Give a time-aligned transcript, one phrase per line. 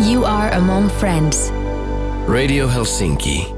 [0.00, 1.52] You are among friends.
[2.26, 3.53] Radio Helsinki.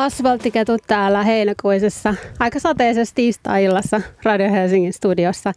[0.00, 5.52] Asfalttiketut täällä heinäkuisessa aika sateisessa tiistai-illassa Radio Helsingin studiossa.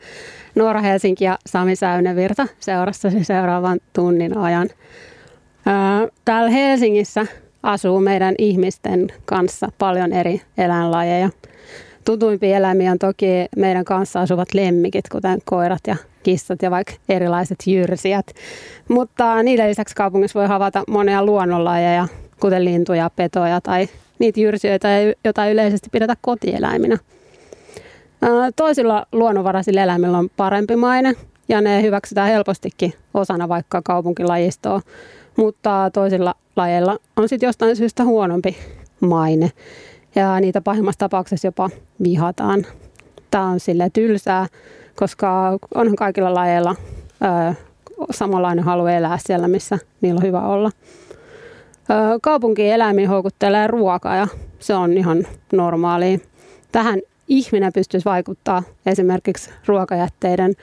[0.55, 4.69] Noora Helsinki ja Sami Säynevirta seurassasi seuraavan tunnin ajan.
[6.25, 7.25] Täällä Helsingissä
[7.63, 11.29] asuu meidän ihmisten kanssa paljon eri eläinlajeja.
[12.05, 17.57] Tutuimpia eläimiä on toki meidän kanssa asuvat lemmikit, kuten koirat ja kissat ja vaikka erilaiset
[17.67, 18.27] jyrsijät.
[18.89, 22.07] Mutta niiden lisäksi kaupungissa voi havaita monia luonnonlajeja,
[22.39, 23.87] kuten lintuja, petoja tai
[24.23, 24.87] niitä jyrsijöitä,
[25.23, 26.97] joita yleisesti pidetä kotieläiminä.
[28.55, 31.13] Toisilla luonnonvaraisilla eläimillä on parempi maine
[31.49, 34.81] ja ne hyväksytään helpostikin osana vaikka kaupunkilajistoa,
[35.37, 38.57] mutta toisilla lajeilla on sitten jostain syystä huonompi
[38.99, 39.51] maine
[40.15, 41.69] ja niitä pahimmassa tapauksessa jopa
[42.03, 42.65] vihataan.
[43.31, 44.47] Tämä on sille tylsää,
[44.95, 46.75] koska onhan kaikilla lajeilla
[48.11, 50.71] samanlainen halu elää siellä, missä niillä on hyvä olla.
[52.21, 54.27] Kaupunkieläimiin houkuttelee ruoka ja
[54.59, 56.17] se on ihan normaalia.
[56.71, 60.53] Tähän ihminen pystyisi vaikuttaa esimerkiksi ruokajätteiden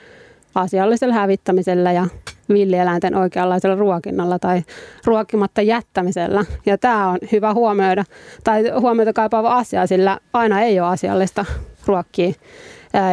[0.55, 2.07] asiallisella hävittämisellä ja
[2.49, 4.61] villieläinten oikeanlaisella ruokinnalla tai
[5.05, 6.45] ruokkimatta jättämisellä.
[6.65, 8.03] Ja tämä on hyvä huomioida,
[8.43, 11.45] tai huomiota kaipaava asia, sillä aina ei ole asiallista
[11.85, 12.33] ruokkia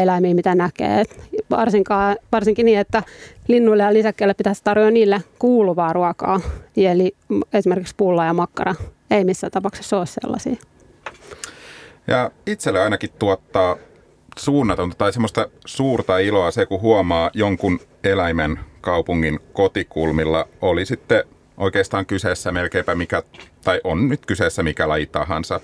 [0.03, 1.05] eläimiä, mitä näkee.
[1.51, 3.03] Varsinkaan, varsinkin niin, että
[3.49, 6.41] linnuille ja lisäkkeille pitäisi tarjoa niille kuuluvaa ruokaa.
[6.77, 7.15] Eli
[7.53, 8.75] esimerkiksi pulla ja makkara
[9.11, 10.57] ei missään tapauksessa ole sellaisia.
[12.07, 13.77] Ja itselle ainakin tuottaa
[14.39, 20.49] suunnatonta tai semmoista suurta iloa se, kun huomaa jonkun eläimen kaupungin kotikulmilla.
[20.61, 21.25] Oli sitten
[21.57, 23.23] oikeastaan kyseessä melkeinpä mikä,
[23.65, 25.61] tai on nyt kyseessä mikä laji tahansa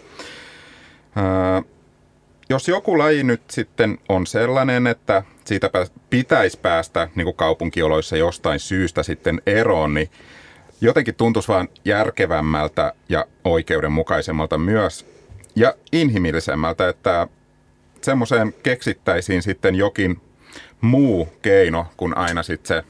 [2.55, 5.71] jos joku laji nyt sitten on sellainen, että siitä
[6.11, 10.11] pitäisi päästä niin kuin kaupunkioloissa jostain syystä sitten eroon, niin
[10.81, 15.07] jotenkin tuntuisi vaan järkevämmältä ja oikeudenmukaisemmalta myös
[15.57, 17.29] ja inhimillisemmältä, että
[18.01, 20.21] semmoiseen keksittäisiin sitten jokin
[20.81, 22.85] muu keino kuin aina sitten se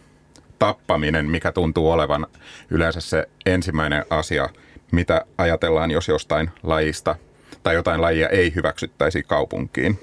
[0.59, 2.27] tappaminen, mikä tuntuu olevan
[2.71, 4.49] yleensä se ensimmäinen asia,
[4.93, 7.17] mitä ajatellaan, jos jostain lajista
[7.65, 9.99] tai jotain lajia ei hyväksyttäisi kaupunkiin.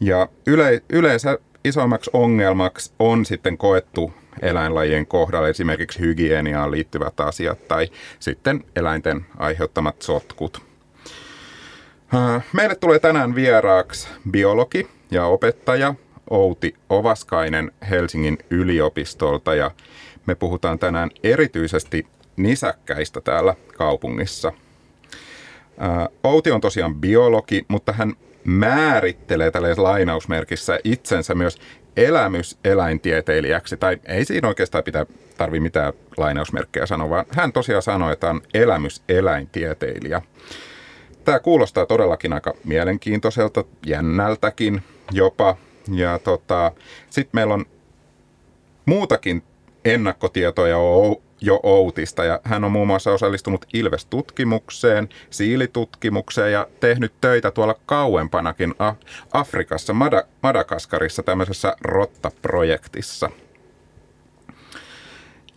[0.00, 4.12] Ja yle, yleensä isommaksi ongelmaksi on sitten koettu
[4.42, 10.62] eläinlajien kohdalla esimerkiksi hygieniaan liittyvät asiat tai sitten eläinten aiheuttamat sotkut.
[12.52, 15.94] Meille tulee tänään vieraaksi biologi ja opettaja
[16.30, 19.70] Outi Ovaskainen Helsingin yliopistolta ja
[20.26, 22.06] me puhutaan tänään erityisesti
[22.36, 24.52] nisäkkäistä täällä kaupungissa–
[26.24, 28.12] Outi on tosiaan biologi, mutta hän
[28.44, 31.58] määrittelee tällaisessa lainausmerkissä itsensä myös
[31.96, 35.06] elämyseläintieteilijäksi, tai ei siinä oikeastaan pitää
[35.36, 40.22] tarvi mitään lainausmerkkejä sanoa, vaan hän tosiaan sanoi, että on elämyseläintieteilijä.
[41.24, 44.82] Tämä kuulostaa todellakin aika mielenkiintoiselta, jännältäkin
[45.12, 45.56] jopa.
[45.92, 46.72] Ja tota,
[47.10, 47.64] sitten meillä on
[48.86, 49.42] muutakin
[49.84, 50.76] ennakkotietoja
[51.42, 58.74] jo Outista ja hän on muun muassa osallistunut Ilves-tutkimukseen, siilitutkimukseen ja tehnyt töitä tuolla kauempanakin
[59.32, 63.30] Afrikassa, Mad- Madagaskarissa tämmöisessä Rotta-projektissa.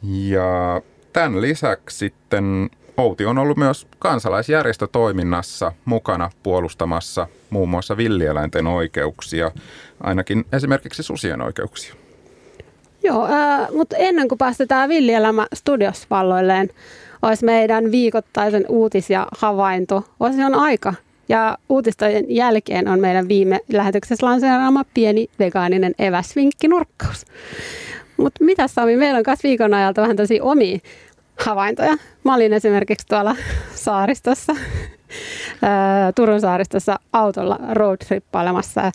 [0.04, 0.82] Ja
[1.14, 9.52] tämän lisäksi sitten Outi on ollut myös kansalaisjärjestötoiminnassa mukana puolustamassa muun muassa villieläinten oikeuksia,
[10.02, 12.05] ainakin esimerkiksi susien oikeuksia.
[13.06, 16.70] Joo, äh, mutta ennen kuin päästetään villielämä studios valloilleen,
[17.22, 20.04] olisi meidän viikoittaisen uutis- ja havainto.
[20.20, 20.94] Olisi on aika.
[21.30, 27.26] Ja uutistojen jälkeen on meidän viime lähetyksessä lanseeraama pieni vegaaninen eväsvinkkinurkkaus.
[28.18, 30.80] Mutta mitä Sami, meillä on myös viikon ajalta vähän tosi omia
[31.40, 31.98] havaintoja.
[32.24, 33.36] Mä olin esimerkiksi tuolla
[33.76, 34.56] saaristossa
[36.16, 38.92] Turun saaristossa autolla roadtrippailemassa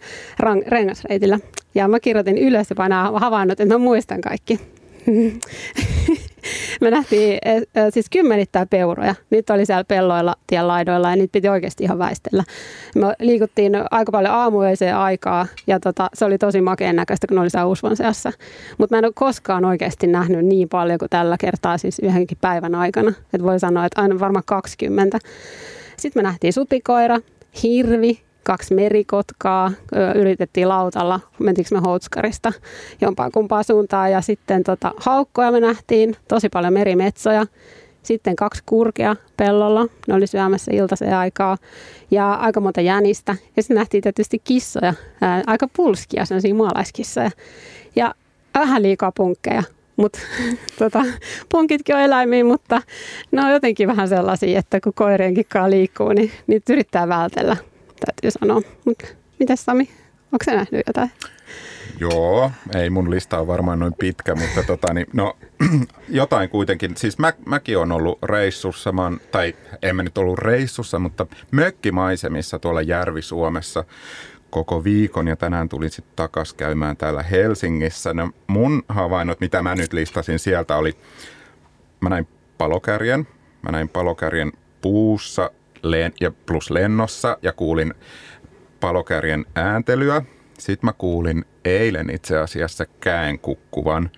[0.68, 1.38] rengasreitillä.
[1.74, 4.60] Ja mä kirjoitin ylös jopa nämä havainnot, että mä muistan kaikki.
[6.80, 7.38] me nähtiin
[7.90, 9.14] siis kymmenittää peuroja.
[9.30, 12.44] Niitä oli siellä pelloilla, tien laidoilla ja niitä piti oikeasti ihan väistellä.
[12.94, 17.50] Me liikuttiin aika paljon aamuöiseen aikaa ja tota, se oli tosi makeen näköistä, kun oli
[17.50, 18.32] siellä seassa.
[18.78, 22.74] Mutta mä en ole koskaan oikeasti nähnyt niin paljon kuin tällä kertaa siis yhdenkin päivän
[22.74, 23.12] aikana.
[23.32, 25.18] Et voi sanoa, että aina varmaan 20.
[26.00, 27.18] Sitten me nähtiin supikoira,
[27.62, 29.72] hirvi, kaksi merikotkaa,
[30.14, 32.52] yritettiin lautalla, mentiinkö me Houtskarista
[33.00, 37.46] jompaan kumpaan suuntaan ja sitten tota, haukkoja me nähtiin, tosi paljon merimetsoja.
[38.02, 41.56] Sitten kaksi kurkea pellolla, ne oli syömässä iltaisen aikaa
[42.10, 43.36] ja aika monta jänistä.
[43.56, 47.30] Ja sitten nähtiin tietysti kissoja, ää, aika pulskia, sellaisia maalaiskissoja.
[47.96, 48.14] Ja
[48.54, 49.62] vähän liikaa punkkeja,
[50.00, 50.18] mutta
[50.78, 51.04] tota,
[51.48, 52.82] punkitkin on eläimiä, mutta
[53.32, 57.56] ne on jotenkin vähän sellaisia, että kun koirienkin kanssa liikkuu, niin niitä yrittää vältellä,
[58.06, 58.60] täytyy sanoa.
[58.84, 59.06] Mutta
[59.38, 59.88] mitäs Sami,
[60.32, 61.10] onko se nähnyt jotain?
[62.00, 65.36] Joo, ei mun lista on varmaan noin pitkä, mutta tota, niin, no,
[66.08, 66.96] jotain kuitenkin.
[66.96, 71.26] Siis mä, mäkin on ollut reissussa, mä oon, tai en mä nyt ollut reissussa, mutta
[71.50, 73.84] mökkimaisemissa tuolla Järvi-Suomessa
[74.50, 78.14] koko viikon ja tänään tulin sitten takas käymään täällä Helsingissä.
[78.14, 80.96] No mun havainnot, mitä mä nyt listasin sieltä oli,
[82.00, 83.28] mä näin palokärjen,
[83.62, 85.50] mä näin palokärjen puussa
[85.82, 87.94] len, ja plus lennossa ja kuulin
[88.80, 90.22] palokärjen ääntelyä.
[90.58, 94.10] Sitten mä kuulin eilen itse asiassa käen kukkuvan.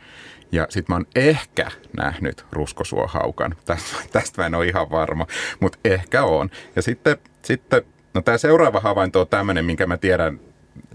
[0.52, 3.54] Ja sitten mä oon ehkä nähnyt ruskosuohaukan.
[3.64, 5.26] Tästä, tästä mä en ole ihan varma,
[5.60, 6.50] mutta ehkä on.
[6.76, 7.82] Ja sitten, sitten
[8.14, 10.40] No tämä seuraava havainto on tämmöinen, minkä mä tiedän,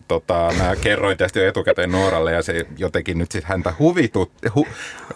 [0.07, 4.67] tota, mä kerroin tästä jo etukäteen Nooralle ja se jotenkin nyt sitten häntä huvitutti, hu,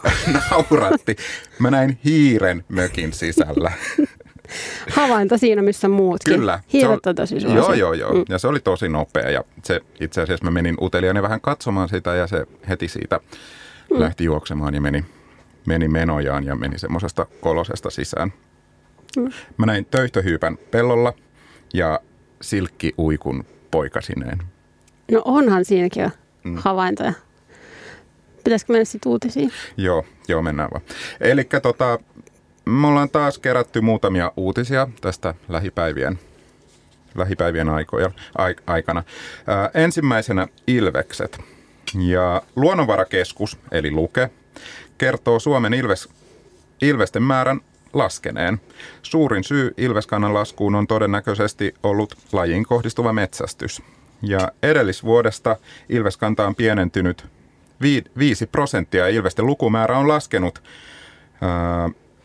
[0.51, 1.15] nauratti.
[1.59, 3.71] Mä näin hiiren mökin sisällä.
[4.95, 6.35] Havainto siinä, missä muutkin.
[6.35, 6.59] Kyllä.
[6.73, 7.57] Hiiret on tosi suosia.
[7.57, 8.13] Joo, joo, joo.
[8.13, 8.25] Mm.
[8.29, 12.15] Ja se oli tosi nopea ja se itse asiassa mä menin uteliaani vähän katsomaan sitä
[12.15, 13.19] ja se heti siitä
[13.91, 13.99] mm.
[13.99, 15.05] lähti juoksemaan ja meni,
[15.65, 18.33] meni menojaan ja meni semmoisesta kolosesta sisään.
[19.17, 19.31] Mm.
[19.57, 21.13] Mä näin töyhtöhyypän pellolla–
[21.73, 21.99] ja
[22.41, 24.37] silkki uikun poikasineen.
[25.11, 26.09] No onhan siinäkin jo
[26.43, 26.57] mm.
[26.57, 27.13] havaintoja.
[28.43, 29.51] Pitäisikö mennä sitten uutisiin?
[29.77, 30.83] Joo, joo mennään vaan.
[31.19, 31.99] Eli tota,
[32.65, 36.19] me ollaan taas kerätty muutamia uutisia tästä lähipäivien,
[37.15, 38.11] lähipäivien aikoja,
[38.67, 39.03] aikana.
[39.47, 41.39] Ää, ensimmäisenä Ilvekset.
[42.07, 44.29] Ja Luonnonvarakeskus, eli Luke,
[44.97, 46.09] kertoo Suomen ilves,
[46.81, 47.61] ilvesten määrän
[47.93, 48.61] laskeneen.
[49.01, 53.81] Suurin syy ilveskannan laskuun on todennäköisesti ollut lajiin kohdistuva metsästys.
[54.21, 55.57] Ja edellisvuodesta
[55.89, 57.25] ilveskanta on pienentynyt
[58.17, 59.07] 5 prosenttia.
[59.07, 60.63] Ilvesten lukumäärä on laskenut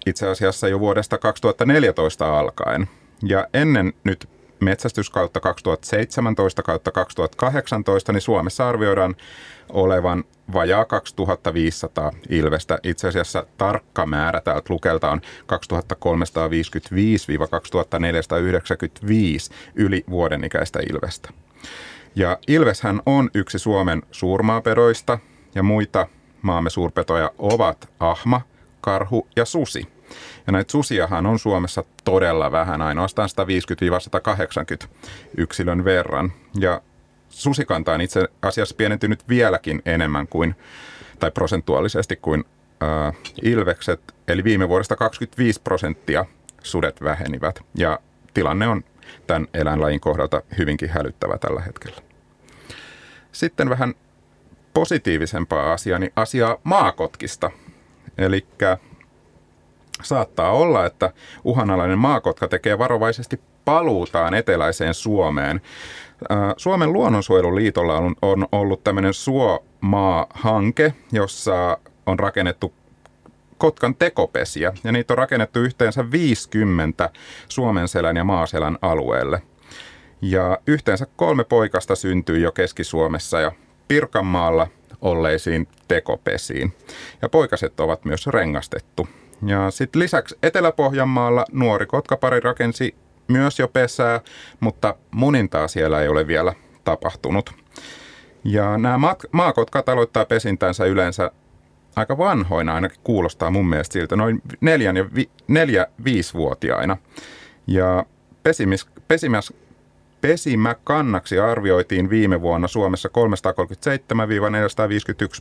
[0.07, 2.89] itse asiassa jo vuodesta 2014 alkaen.
[3.23, 4.29] Ja ennen nyt
[4.61, 9.17] metsästyskautta 2017 kautta 2018, niin Suomessa arvioidaan
[9.69, 12.79] olevan vajaa 2500 ilvestä.
[12.83, 15.27] Itse asiassa tarkka määrä täältä lukelta on 2355-2495
[19.75, 21.31] yli vuoden ikäistä ilvestä.
[22.15, 25.19] Ja ilveshän on yksi Suomen suurmaapedoista
[25.55, 26.07] ja muita
[26.43, 28.41] maamme suurpetoja ovat ahma,
[28.81, 29.96] karhu ja susi.
[30.47, 33.29] Ja näitä susiahan on Suomessa todella vähän, ainoastaan
[34.85, 34.89] 150-180
[35.37, 36.33] yksilön verran.
[36.61, 36.81] Ja
[37.29, 40.55] susikanta on itse asiassa pienentynyt vieläkin enemmän kuin,
[41.19, 42.45] tai prosentuaalisesti kuin
[42.83, 44.15] äh, ilvekset.
[44.29, 46.25] Eli viime vuodesta 25 prosenttia
[46.63, 47.61] sudet vähenivät.
[47.75, 47.99] Ja
[48.35, 48.85] tilanne on
[49.27, 51.97] tämän eläinlajin kohdalta hyvinkin hälyttävä tällä hetkellä.
[53.33, 53.95] Sitten vähän
[54.75, 57.51] positiivisempaa asiaa, niin asiaa maakotkista.
[58.19, 58.47] Eli
[60.03, 61.13] saattaa olla, että
[61.45, 65.61] uhanalainen maakotka tekee varovaisesti paluutaan eteläiseen Suomeen.
[66.57, 72.73] Suomen luonnonsuojeluliitolla on, ollut tämmöinen Suomaa-hanke, jossa on rakennettu
[73.59, 77.11] kotkan tekopesiä, ja niitä on rakennettu yhteensä 50
[77.49, 79.43] Suomenselän ja Maaselän alueelle.
[80.23, 83.53] Ja yhteensä kolme poikasta syntyi jo Keski-Suomessa ja
[83.89, 84.67] Pirkanmaalla
[85.01, 86.73] olleisiin tekopesiin.
[87.23, 89.09] Ja poikaset ovat myös rengastettu.
[89.47, 92.95] Ja sitten lisäksi Etelä-Pohjanmaalla nuori kotkapari rakensi
[93.29, 94.21] myös jo pesää,
[94.61, 96.53] mutta munintaa siellä ei ole vielä
[96.85, 97.51] tapahtunut.
[98.45, 98.99] Ja nämä
[99.33, 101.31] maakotkat aloittaa pesintänsä yleensä
[101.97, 106.97] aika vanhoina, ainakin kuulostaa mun mielestä siltä, noin neljän ja vi, neljä, viisivuotiaina.
[107.67, 108.05] Ja
[108.43, 109.53] pesimis, pesimäs,
[110.21, 113.13] pesimäkannaksi arvioitiin viime vuonna Suomessa 337-451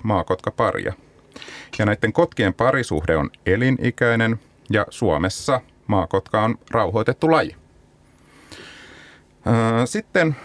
[0.04, 0.94] maakotkaparia.
[1.79, 4.39] Ja näiden kotkien parisuhde on elinikäinen
[4.70, 7.55] ja Suomessa maakotka on rauhoitettu laji.
[9.86, 10.36] Sitten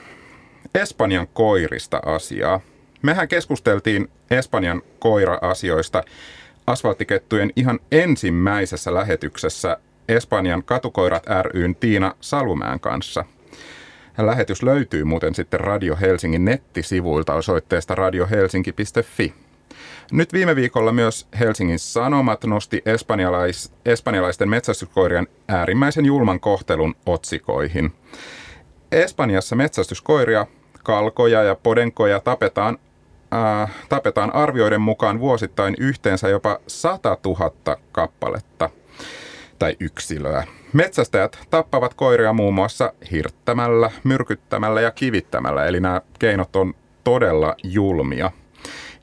[0.75, 2.61] Espanjan koirista asiaa.
[3.03, 6.03] Mehän keskusteltiin Espanjan koira-asioista
[6.67, 9.77] asfalttikettujen ihan ensimmäisessä lähetyksessä
[10.09, 13.25] Espanjan katukoirat ryn Tiina Salumään kanssa.
[14.19, 19.35] Lähetys löytyy muuten sitten Radio Helsingin nettisivuilta osoitteesta radiohelsinki.fi.
[20.13, 27.93] Nyt viime viikolla myös Helsingin Sanomat nosti espanjalais, espanjalaisten metsästyskoirien äärimmäisen julman kohtelun otsikoihin.
[28.93, 30.47] Espanjassa metsästyskoiria,
[30.85, 32.79] kalkoja ja podenkoja tapetaan,
[33.35, 38.71] äh, tapetaan arvioiden mukaan vuosittain yhteensä jopa 100 000 kappaletta
[39.59, 40.45] tai yksilöä.
[40.73, 46.75] Metsästäjät tappavat koiria muun muassa hirttämällä, myrkyttämällä ja kivittämällä, eli nämä keinot on
[47.05, 48.31] todella julmia.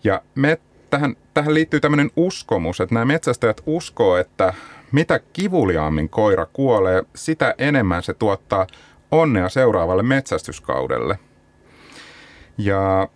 [0.04, 0.58] Ja me,
[0.89, 4.53] tähän, tähän liittyy tämmöinen uskomus, että nämä metsästäjät uskoo, että
[4.91, 8.67] mitä kivuliaammin koira kuolee, sitä enemmän se tuottaa
[9.12, 11.20] onnea seuraavalle metsästyskaudelle.
[12.58, 13.08] Ja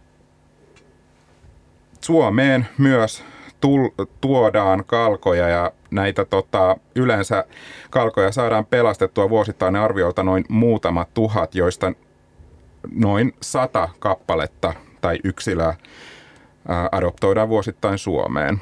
[2.02, 3.24] Suomeen myös
[3.62, 3.90] tul,
[4.22, 7.46] tuodaan kalkoja ja näitä tota, yleensä
[7.90, 11.94] kalkoja saadaan pelastettua vuosittain arviolta noin muutama tuhat, joista
[12.92, 15.76] noin sata kappaletta tai yksilöä
[16.92, 18.62] adoptoidaan vuosittain Suomeen.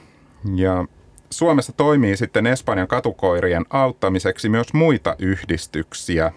[0.55, 0.85] Ja
[1.29, 6.31] Suomessa toimii sitten Espanjan katukoirien auttamiseksi myös muita yhdistyksiä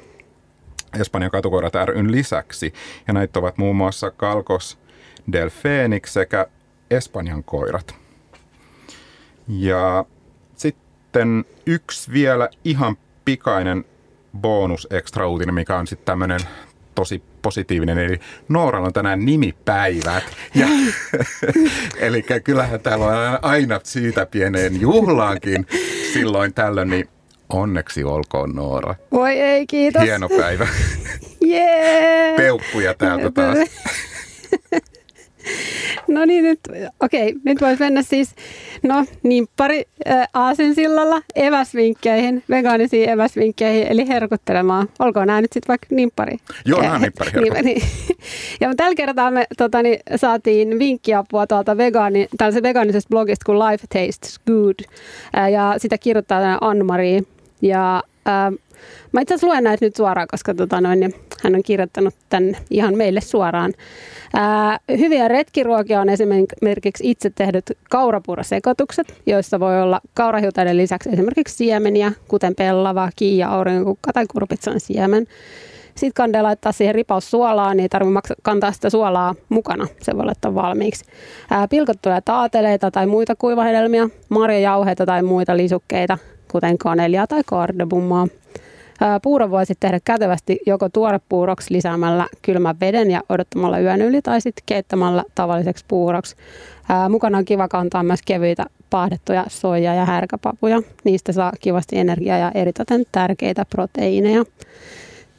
[1.01, 2.73] Espanjan katukoirat ryn lisäksi.
[3.07, 4.79] Ja näitä ovat muun muassa Kalkos
[5.33, 6.47] del Fenix sekä
[6.91, 7.95] Espanjan koirat.
[9.49, 10.05] Ja
[10.57, 13.85] sitten yksi vielä ihan pikainen
[14.39, 16.41] bonus extra uutinen, mikä on sitten tämmöinen
[16.95, 20.25] tosi positiivinen, eli Nooralla on tänään nimipäivät.
[20.55, 20.67] Ja,
[22.07, 25.67] eli kyllähän täällä on aina siitä pieneen juhlaankin
[26.13, 27.09] silloin tällöin, niin
[27.49, 28.95] onneksi olkoon Noora.
[29.13, 30.03] Voi ei, kiitos.
[30.03, 30.69] Hieno päivä.
[31.47, 32.37] Yeah.
[32.37, 33.59] Peukkuja täältä taas.
[36.09, 36.61] No niin, nyt,
[37.01, 38.35] okei, nyt voisi mennä siis,
[38.83, 44.89] no niin, pari äh, aasinsillalla eväsvinkkeihin, vegaanisiin eväsvinkkeihin, eli herkuttelemaan.
[44.99, 46.37] Olkoon nämä nyt sitten vaikka nimppari.
[46.65, 47.83] Joo, nämä nimppari niin, niin.
[48.61, 52.29] Ja tällä kertaa me tota, niin, saatiin vinkkiapua tuolta vegaani,
[52.63, 54.75] vegaanisesta blogista kuin Life Tastes Good.
[55.39, 57.23] Äh, ja sitä kirjoittaa Anne-Marie.
[57.63, 58.72] Ja äh,
[59.13, 62.57] Mä itse asiassa luen näitä nyt suoraan, koska tota noin, niin hän on kirjoittanut tämän
[62.71, 63.73] ihan meille suoraan.
[64.35, 72.13] Ää, hyviä retkiruokia on esimerkiksi itse tehdyt kaurapuurasekoitukset, joissa voi olla kaurahiutaiden lisäksi esimerkiksi siemeniä,
[72.29, 75.27] kuten pellava, kiia, aurinkukka tai kurpitsan siemen.
[75.95, 79.87] Sitten kande laittaa siihen ripaus suolaa, niin ei tarvitse kantaa sitä suolaa mukana.
[80.03, 81.05] Se voi laittaa valmiiksi.
[81.51, 86.19] Ää, pilkottuja taateleita tai muita kuivahedelmiä, marjajauheita tai muita lisukkeita,
[86.53, 88.27] kuten kanelia tai kardebummaa.
[89.23, 94.63] Puuro voisi tehdä kätevästi joko tuorepuuroksi lisäämällä kylmän veden ja odottamalla yön yli tai sitten
[94.67, 96.37] keittämällä tavalliseksi puuroksi.
[97.09, 100.83] Mukana on kiva kantaa myös kevyitä paahdettuja soija- ja härkäpapuja.
[101.05, 104.45] Niistä saa kivasti energiaa ja eritoten tärkeitä proteiineja.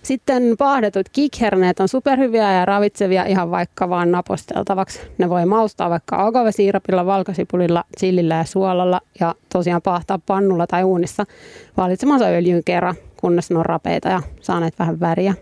[0.03, 4.99] Sitten paahdetut kikherneet on superhyviä ja ravitsevia ihan vaikka vaan naposteltavaksi.
[5.17, 11.23] Ne voi maustaa vaikka agavesiirapilla, valkosipulilla, chillillä ja suolalla ja tosiaan paahtaa pannulla tai uunissa
[11.77, 15.33] valitsemansa öljyn kerran, kunnes ne on rapeita ja saaneet vähän väriä.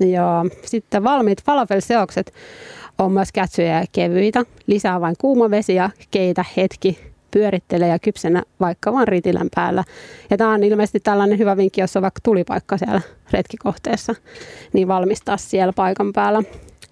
[0.00, 2.32] Ja sitten valmiit falafelseokset
[2.98, 4.44] on myös kätsyjä ja kevyitä.
[4.66, 6.98] Lisää vain kuuma vesi ja keitä hetki
[7.30, 9.84] pyörittelee ja kypsenä vaikka vaan ritilän päällä.
[10.30, 13.00] Ja tämä on ilmeisesti tällainen hyvä vinkki, jos on vaikka tulipaikka siellä
[13.32, 14.14] retkikohteessa,
[14.72, 16.42] niin valmistaa siellä paikan päällä.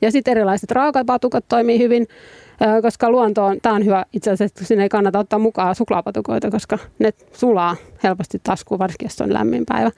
[0.00, 2.06] Ja sitten erilaiset raakapatukat toimii hyvin
[2.82, 6.50] koska luonto on, tämä on hyvä itse asiassa, että sinne ei kannata ottaa mukaan suklaapatukoita,
[6.50, 9.90] koska ne sulaa helposti taskuun, varsinkin jos on lämmin päivä.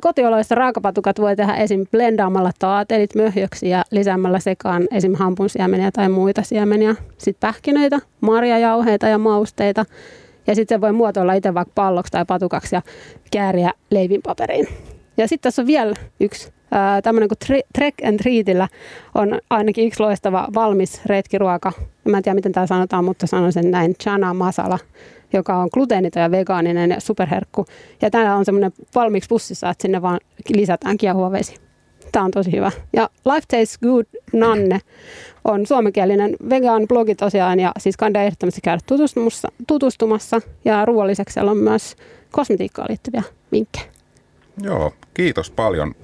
[0.00, 1.86] Kotioloissa raakapatukat voi tehdä esim.
[1.90, 5.14] blendaamalla taatelit möhjöksi ja lisäämällä sekaan esim.
[5.14, 6.94] hampunsiemeniä tai muita siemeniä.
[7.18, 9.84] Sitten pähkinöitä, marjajauheita ja mausteita.
[10.46, 12.82] Ja sitten se voi muotoilla itse vaikka palloksi tai patukaksi ja
[13.32, 14.68] kääriä leivinpaperiin.
[15.16, 16.52] Ja sitten tässä on vielä yksi
[17.02, 18.68] tämmöinen kuin Trek and Treatillä
[19.14, 21.72] on ainakin yksi loistava valmis retkiruoka.
[22.04, 23.94] Mä en tiedä, miten tämä sanotaan, mutta sanon sen näin.
[23.94, 24.78] Chana masala,
[25.32, 27.66] joka on gluteeniton ja vegaaninen ja superherkku.
[28.02, 30.20] Ja tämä on semmoinen valmiiksi pussissa, että sinne vaan
[30.54, 31.56] lisätään kiehuva vesi.
[32.12, 32.72] Tämä on tosi hyvä.
[32.92, 34.80] Ja Life Tastes Good Nanne
[35.44, 40.40] on suomenkielinen vegan blogi tosiaan ja siis kannattaa ehdottomasti käydä tutustumassa, tutustumassa.
[40.64, 41.96] Ja ruoalliseksi siellä on myös
[42.32, 43.86] kosmetiikkaan liittyviä vinkkejä.
[44.62, 45.94] Joo, kiitos paljon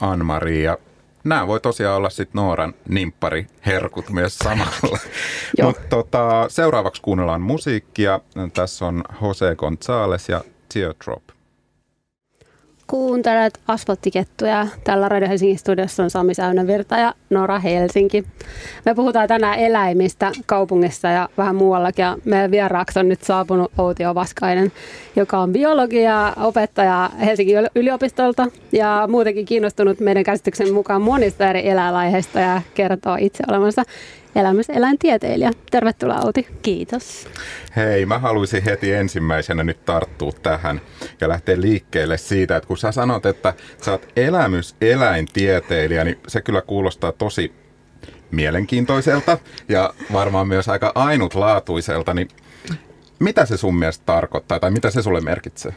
[0.00, 0.62] Ann-Marie.
[0.62, 0.78] Ja
[1.24, 4.98] nämä voi tosiaan olla sitten Nooran nimppari herkut myös samalla.
[5.62, 8.20] Mutta tota, seuraavaksi kuunnellaan musiikkia.
[8.54, 11.22] Tässä on Jose González ja Teardrop.
[12.90, 14.66] Kuuntelet asfalttikettuja.
[14.84, 18.24] Tällä Radio Helsingin studiossa on Sami Säynävirta ja Nora Helsinki.
[18.84, 22.02] Me puhutaan tänään eläimistä kaupungissa ja vähän muuallakin.
[22.02, 24.72] Ja meidän vieraaksi on nyt saapunut Outi Vaskainen,
[25.16, 32.40] joka on biologia opettaja Helsingin yliopistolta ja muutenkin kiinnostunut meidän käsityksen mukaan monista eri eläinlaiheista
[32.40, 33.82] ja kertoo itse olevansa
[34.36, 35.50] eläimeseläintieteilijä.
[35.70, 36.46] Tervetuloa Outi.
[36.62, 37.28] Kiitos.
[37.76, 40.80] Hei, mä haluaisin heti ensimmäisenä nyt tarttua tähän
[41.20, 46.62] ja lähteä liikkeelle siitä, että kun sä sanot, että sä oot elämyseläintieteilijä, niin se kyllä
[46.62, 47.52] kuulostaa tosi
[48.30, 52.28] mielenkiintoiselta ja varmaan myös aika ainutlaatuiselta, niin
[53.18, 55.74] mitä se sun mielestä tarkoittaa tai mitä se sulle merkitsee?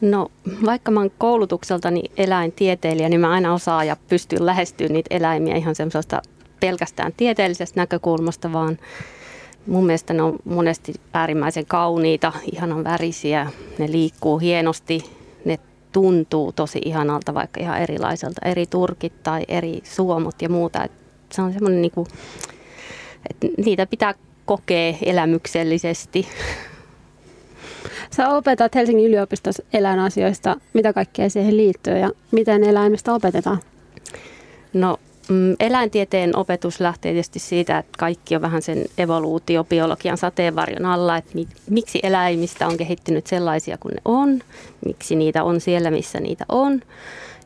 [0.00, 0.28] No
[0.66, 5.74] vaikka mä oon koulutukseltani eläintieteilijä, niin mä aina osaan ja pystyn lähestymään niitä eläimiä ihan
[5.74, 6.22] semmoista
[6.62, 8.78] pelkästään tieteellisestä näkökulmasta, vaan
[9.66, 13.46] mun mielestä ne on monesti äärimmäisen kauniita, ihanan värisiä,
[13.78, 15.04] ne liikkuu hienosti,
[15.44, 15.58] ne
[15.92, 20.84] tuntuu tosi ihanalta, vaikka ihan erilaiselta, eri turkit tai eri suomut ja muuta.
[20.84, 20.92] Et
[21.32, 22.06] se on semmoinen, niinku,
[23.30, 24.14] että niitä pitää
[24.46, 26.28] kokea elämyksellisesti.
[28.10, 30.56] Sä opetat Helsingin yliopistossa eläinasioista.
[30.72, 33.58] Mitä kaikkea siihen liittyy ja miten eläimistä opetetaan?
[34.72, 34.98] No
[35.60, 41.32] eläintieteen opetus lähtee tietysti siitä, että kaikki on vähän sen evoluutiobiologian sateenvarjon alla, että
[41.70, 44.40] miksi eläimistä on kehittynyt sellaisia kuin ne on,
[44.86, 46.80] miksi niitä on siellä, missä niitä on.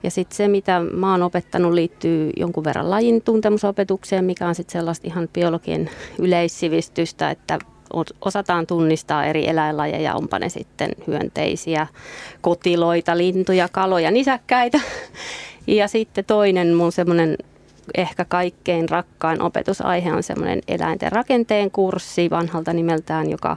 [0.03, 4.73] Ja sitten se, mitä mä oon opettanut, liittyy jonkun verran lajin tuntemusopetukseen, mikä on sitten
[4.73, 7.59] sellaista ihan biologian yleissivistystä, että
[8.21, 11.87] osataan tunnistaa eri eläinlajeja, onpa ne sitten hyönteisiä,
[12.41, 14.81] kotiloita, lintuja, kaloja, nisäkkäitä.
[15.67, 17.37] Ja sitten toinen mun semmoinen
[17.95, 23.57] ehkä kaikkein rakkain opetusaihe on semmoinen eläinten rakenteen kurssi vanhalta nimeltään, joka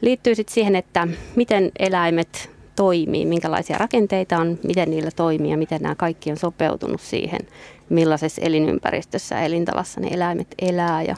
[0.00, 5.82] liittyy sitten siihen, että miten eläimet toimii, minkälaisia rakenteita on, miten niillä toimii ja miten
[5.82, 7.40] nämä kaikki on sopeutunut siihen,
[7.88, 11.02] millaisessa elinympäristössä ja elintavassa ne eläimet elää.
[11.02, 11.16] Ja...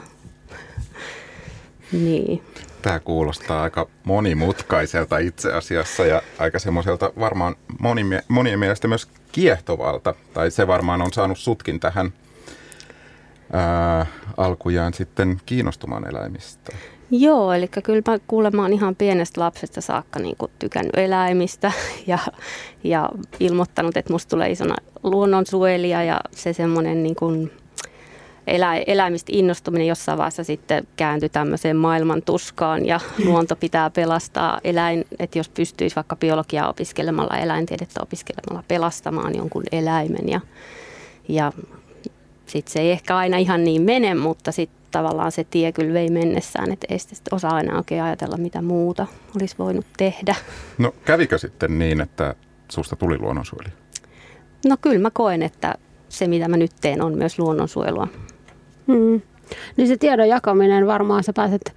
[1.91, 2.43] Niin.
[2.81, 10.15] Tämä kuulostaa aika monimutkaiselta itse asiassa ja aika semmoiselta varmaan moni, monien mielestä myös kiehtovalta.
[10.33, 12.13] Tai se varmaan on saanut sutkin tähän
[13.53, 14.05] ää,
[14.37, 16.71] alkujaan sitten kiinnostumaan eläimistä?
[17.11, 21.71] Joo, eli kyllä mä kuulemma ihan pienestä lapsesta saakka niin kuin tykännyt eläimistä
[22.07, 22.19] ja,
[22.83, 27.51] ja ilmoittanut, että musta tulee isona luonnonsuojelija ja se semmoinen niin kuin
[28.47, 35.05] elä, eläimistä innostuminen jossain vaiheessa sitten kääntyi tämmöiseen maailman tuskaan ja luonto pitää pelastaa eläin,
[35.19, 40.41] että jos pystyisi vaikka biologiaa opiskelemalla, eläintiedettä opiskelemalla pelastamaan jonkun eläimen ja,
[41.27, 41.51] ja
[42.49, 46.09] sitten se ei ehkä aina ihan niin mene, mutta sitten tavallaan se tie kyllä vei
[46.09, 50.35] mennessään, että ei sitten osaa aina oikein ajatella, mitä muuta olisi voinut tehdä.
[50.77, 52.35] No kävikö sitten niin, että
[52.71, 53.75] susta tuli luonnonsuojelija?
[54.67, 55.75] No kyllä mä koen, että
[56.09, 58.07] se mitä mä nyt teen on myös luonnonsuojelua.
[58.87, 59.21] Hmm.
[59.77, 61.75] Niin se tiedon jakaminen varmaan sä pääset ää,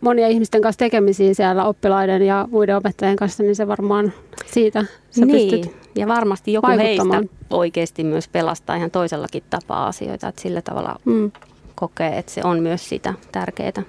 [0.00, 4.12] monia ihmisten kanssa tekemisiin siellä oppilaiden ja muiden opettajien kanssa, niin se varmaan
[4.46, 5.50] siitä sä niin.
[5.50, 10.96] pystyt Ja varmasti joku heistä oikeasti myös pelastaa ihan toisellakin tapaa asioita, että sillä tavalla
[11.04, 11.32] mm.
[11.74, 13.82] kokee, että se on myös sitä tärkeää.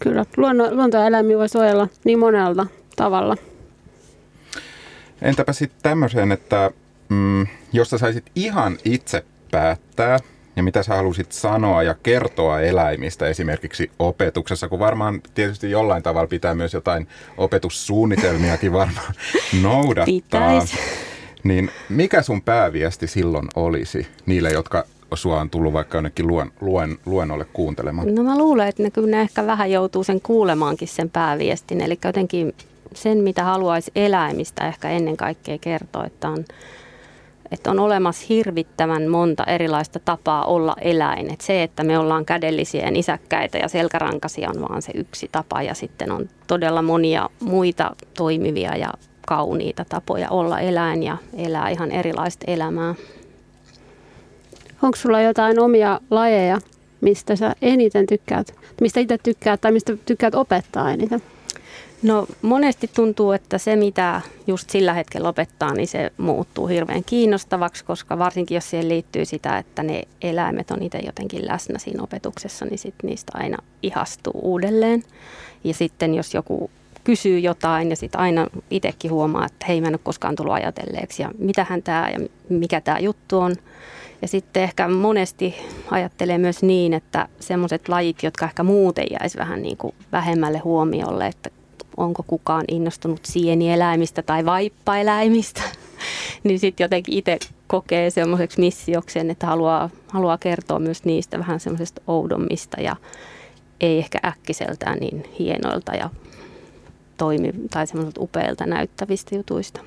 [0.00, 3.36] Kyllä, luonto, luontoeläimiä voi suojella niin monella tavalla.
[5.22, 6.70] Entäpä sitten tämmöisen, että
[7.08, 10.18] mm, jos sä saisit ihan itse päättää,
[10.58, 16.26] ja mitä sä halusit sanoa ja kertoa eläimistä esimerkiksi opetuksessa, kun varmaan tietysti jollain tavalla
[16.26, 19.14] pitää myös jotain opetussuunnitelmiakin varmaan
[19.62, 20.04] noudattaa.
[20.06, 20.74] Pitäis.
[21.44, 26.98] Niin mikä sun pääviesti silloin olisi niille, jotka sua on tullut vaikka jonnekin luen, luen,
[27.06, 28.14] luennolle kuuntelemaan?
[28.14, 31.80] No mä luulen, että ne kyllä ne ehkä vähän joutuu sen kuulemaankin sen pääviestin.
[31.80, 32.54] Eli jotenkin
[32.94, 36.44] sen, mitä haluaisi eläimistä ehkä ennen kaikkea kertoa, että on,
[37.52, 41.32] että on olemassa hirvittävän monta erilaista tapaa olla eläin.
[41.32, 45.62] Että se, että me ollaan kädellisiä ja nisäkkäitä ja selkärankaisia on vaan se yksi tapa
[45.62, 48.92] ja sitten on todella monia muita toimivia ja
[49.26, 52.94] kauniita tapoja olla eläin ja elää ihan erilaista elämää.
[54.82, 56.58] Onko sulla jotain omia lajeja,
[57.00, 61.22] mistä sä eniten tykkäät, mistä itse tykkäät tai mistä tykkäät opettaa eniten?
[62.02, 67.84] No monesti tuntuu, että se mitä just sillä hetkellä opettaa, niin se muuttuu hirveän kiinnostavaksi,
[67.84, 72.64] koska varsinkin jos siihen liittyy sitä, että ne eläimet on itse jotenkin läsnä siinä opetuksessa,
[72.64, 75.02] niin sit niistä aina ihastuu uudelleen.
[75.64, 76.70] Ja sitten jos joku
[77.04, 81.22] kysyy jotain ja sitten aina itsekin huomaa, että hei mä en ole koskaan tullut ajatelleeksi
[81.22, 83.56] ja mitähän tämä ja mikä tämä juttu on.
[84.22, 85.54] Ja sitten ehkä monesti
[85.90, 91.26] ajattelee myös niin, että semmoiset lajit, jotka ehkä muuten jäisi vähän niin kuin vähemmälle huomiolle,
[91.26, 91.50] että
[91.98, 95.62] onko kukaan innostunut sienieläimistä tai vaippaeläimistä,
[96.44, 102.02] niin sitten jotenkin itse kokee semmoiseksi missiokseen, että haluaa, haluaa kertoa myös niistä vähän semmoisesta
[102.06, 102.96] oudommista ja
[103.80, 106.10] ei ehkä äkkiseltään niin hienoilta ja
[107.16, 109.80] toimi tai semmoisilta upeilta näyttävistä jutuista.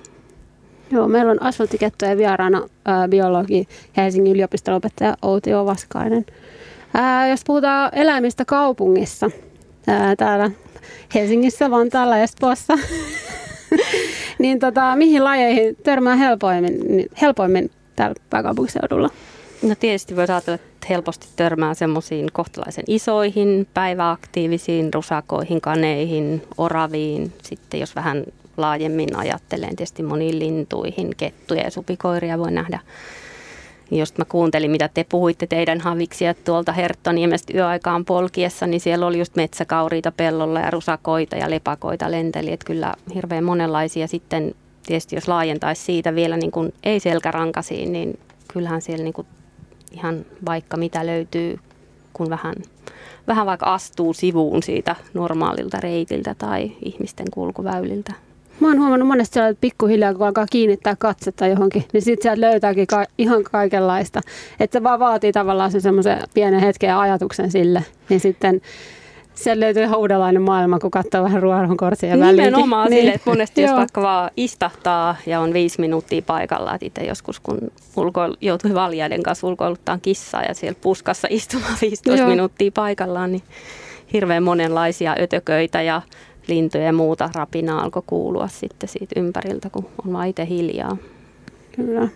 [0.92, 6.26] Joo, meillä on asfalttikettojen vieraana ää, biologi Helsingin yliopiston opettaja Outi Ovaskainen.
[6.94, 9.32] Ää, jos puhutaan eläimistä kaupungissa,
[9.88, 10.52] ää, täällä
[11.14, 12.74] Helsingissä, Vantaalla Espoossa,
[14.40, 19.10] niin tota, mihin lajeihin törmää helpoimmin, helpoimmin täällä pääkaupunkiseudulla?
[19.64, 27.34] No tietysti voi ajatella, että helposti törmää semmoisiin kohtalaisen isoihin, päiväaktiivisiin, rusakoihin, kaneihin, oraviin.
[27.44, 28.24] Sitten jos vähän
[28.58, 32.80] laajemmin ajattelen, tietysti moniin lintuihin, kettuja ja supikoiria voi nähdä.
[33.92, 39.20] Just mä kuuntelin, mitä te puhuitte teidän haviksia tuolta Herttoniemestä yöaikaan polkiessa, niin siellä oli
[39.20, 45.28] just metsäkauriita pellolla ja rusakoita ja lepakoita lenteli, että kyllä hirveän monenlaisia sitten tietysti jos
[45.28, 48.20] laajentaisi siitä vielä niin kuin ei selkärankasiin, niin
[48.54, 49.28] kyllähän siellä niin kuin
[49.92, 51.60] ihan vaikka mitä löytyy,
[52.14, 52.56] kun vähän,
[53.28, 58.14] vähän vaikka astuu sivuun siitä normaalilta reitiltä tai ihmisten kulkuväyliltä.
[58.62, 62.42] Mä oon huomannut monesti siellä, että pikkuhiljaa kun alkaa kiinnittää katsetta johonkin, niin sitten sieltä
[62.42, 64.22] löytääkin ka- ihan kaikenlaista.
[64.60, 67.86] Että se vaan vaatii tavallaan sen semmoisen pienen hetken ja ajatuksen sille.
[68.10, 68.62] Niin sitten
[69.34, 72.36] siellä löytyy ihan uudenlainen maailma, kun katsoo vähän ruohonkorsia väliin.
[72.36, 73.00] Nimenomaan niin.
[73.00, 77.40] sille, että monesti jos vaikka vaan istahtaa ja on viisi minuuttia paikalla, että itse joskus
[77.40, 82.30] kun ulkoil, joutui valjaiden kanssa ulkoiluttaa kissaa ja siellä puskassa istumaan 15 Joo.
[82.30, 83.44] minuuttia paikallaan, niin
[84.14, 86.02] hirveän monenlaisia ötököitä ja
[86.48, 90.98] lintuja ja muuta rapinaa alkoi kuulua sitten siitä ympäriltä, kun on vaan itse hiljaa.
[91.76, 92.08] Kyllä.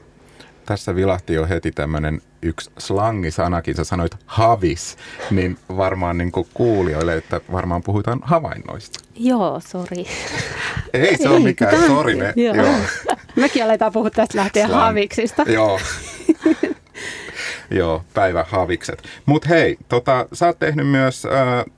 [0.65, 4.97] Tässä vilahti jo heti tämmöinen yksi slangisanakin, sä sanoit havis,
[5.31, 8.99] niin varmaan niin kuulijoille, että varmaan puhutaan havainnoista.
[9.15, 10.05] Joo, sori.
[10.93, 12.17] Ei se ole mikään, sori.
[12.35, 12.75] Joo.
[13.35, 14.81] Mekin aletaan puhua tästä lähtien Slang.
[14.83, 15.43] haviksista.
[15.47, 15.79] Joo.
[17.79, 19.03] Joo, päivähavikset.
[19.25, 21.29] Mutta hei, tota, sä oot tehnyt myös ä,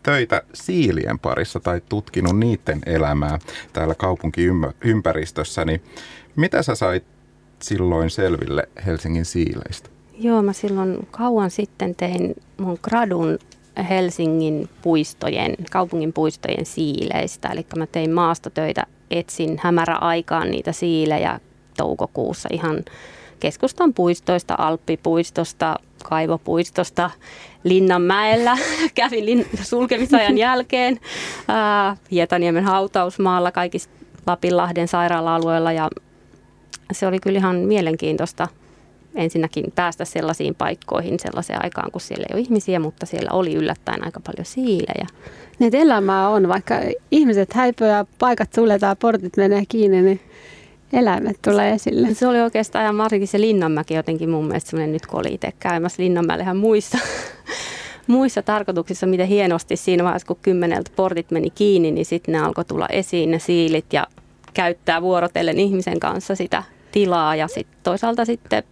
[0.04, 3.40] töitä siilien parissa tai tutkinut niiden elämää
[3.74, 5.66] täällä kaupunkiympäristössä.
[5.66, 5.82] Niin
[6.36, 7.04] mitä sä sait
[7.62, 9.90] silloin selville Helsingin siileistä?
[10.20, 13.40] Joo, mä silloin kauan sitten tein mun gradun
[13.90, 17.48] Helsingin puistojen, kaupungin puistojen siileistä.
[17.48, 21.40] Eli mä tein maastotöitä, etsin hämäräaikaan niitä siilejä
[21.78, 22.84] toukokuussa ihan
[23.40, 27.10] keskustan puistoista, Alppipuistosta, Kaivopuistosta,
[27.64, 28.58] Linnanmäellä.
[28.96, 31.00] Kävin lin- sulkemisajan jälkeen
[31.48, 33.90] ää, Hietaniemen hautausmaalla, kaikissa
[34.28, 35.90] Lapinlahden sairaala-alueella ja
[36.92, 38.48] se oli kyllä ihan mielenkiintoista
[39.16, 44.06] ensinnäkin päästä sellaisiin paikkoihin sellaiseen aikaan, kun siellä ei ole ihmisiä, mutta siellä oli yllättäen
[44.06, 45.08] aika paljon siilejä.
[45.60, 46.76] Niin elämää on, vaikka
[47.12, 50.20] ihmiset häipöä ja paikat suljetaan, portit menee kiinni, niin
[50.94, 52.14] eläimet tulee esille.
[52.14, 55.54] Se oli oikeastaan ja varsinkin se Linnanmäki jotenkin mun mielestä semmoinen, nyt kun oli itse
[55.60, 56.98] käymässä Linnanmäellähän muissa,
[58.08, 62.66] muissa tarkoituksissa, miten hienosti siinä vaiheessa, kun kymmeneltä portit meni kiinni, niin sitten ne alkoi
[62.66, 64.08] tulla esiin ne siilit ja
[64.54, 68.64] käyttää vuorotellen ihmisen kanssa sitä tilaa ja sitten toisaalta sitten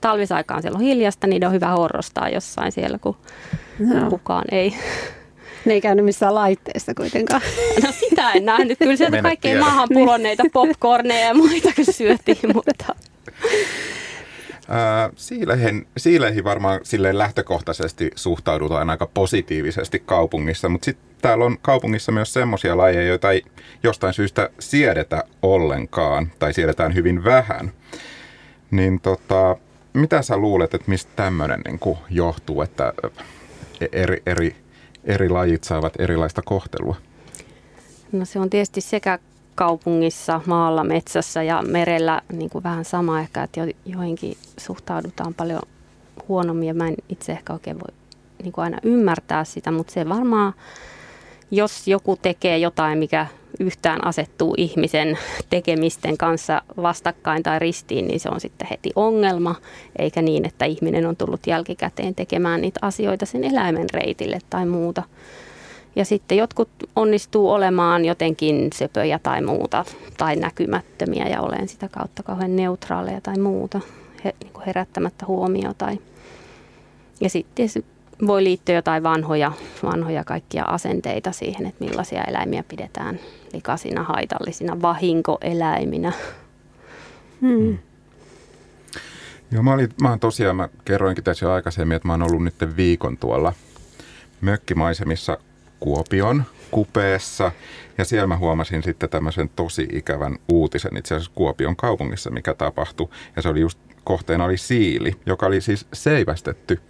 [0.00, 3.16] talvisaikaan siellä on hiljasta, niin on hyvä horrostaa jossain siellä, kun
[3.78, 4.10] no.
[4.10, 4.74] kukaan ei
[5.64, 7.42] ne ei käynyt missään laitteessa kuitenkaan.
[7.82, 8.78] No sitä en nähnyt.
[8.78, 12.94] Kyllä sieltä kaikkein maahan pulonneita popcorneja ja muita syötiin, mutta...
[15.16, 22.32] siileihin, siileihin varmaan silleen lähtökohtaisesti suhtaudutaan aika positiivisesti kaupungissa, mutta sitten täällä on kaupungissa myös
[22.32, 23.42] semmoisia lajeja, joita ei
[23.82, 27.72] jostain syystä siedetä ollenkaan tai siedetään hyvin vähän.
[28.70, 29.56] Niin tota,
[29.92, 32.92] mitä sä luulet, että mistä tämmöinen niin johtuu, että
[33.92, 34.56] eri, eri
[35.04, 36.96] eri lajit saavat erilaista kohtelua?
[38.12, 39.18] No se on tietysti sekä
[39.54, 45.62] kaupungissa, maalla, metsässä ja merellä niin kuin vähän sama ehkä, että joihinkin suhtaudutaan paljon
[46.28, 47.94] huonommin ja mä en itse ehkä oikein voi
[48.42, 50.52] niin kuin aina ymmärtää sitä, mutta se varmaan,
[51.50, 53.26] jos joku tekee jotain, mikä
[53.60, 55.18] yhtään asettuu ihmisen
[55.50, 59.54] tekemisten kanssa vastakkain tai ristiin, niin se on sitten heti ongelma,
[59.98, 65.02] eikä niin, että ihminen on tullut jälkikäteen tekemään niitä asioita sen eläimen reitille tai muuta.
[65.96, 69.84] Ja sitten jotkut onnistuu olemaan jotenkin söpöjä tai muuta,
[70.18, 73.80] tai näkymättömiä ja olen sitä kautta kauhean neutraaleja tai muuta,
[74.24, 75.74] niin kuin herättämättä huomioon.
[75.78, 75.98] Tai...
[77.20, 77.68] Ja sitten
[78.26, 83.20] voi liittyä jotain vanhoja, vanhoja kaikkia asenteita siihen, että millaisia eläimiä pidetään
[83.52, 86.12] likaisina, haitallisina, vahinkoeläiminä.
[87.40, 87.78] Hmm.
[89.50, 92.44] Joo, mä, olin, mä oon tosiaan, mä kerroinkin tässä jo aikaisemmin, että mä oon ollut
[92.44, 93.52] nyt viikon tuolla
[94.40, 95.38] mökkimaisemissa
[95.80, 97.52] Kuopion kupeessa.
[97.98, 103.08] Ja siellä mä huomasin sitten tämmöisen tosi ikävän uutisen itse asiassa Kuopion kaupungissa, mikä tapahtui.
[103.36, 106.80] Ja se oli just kohteena oli siili, joka oli siis seivästetty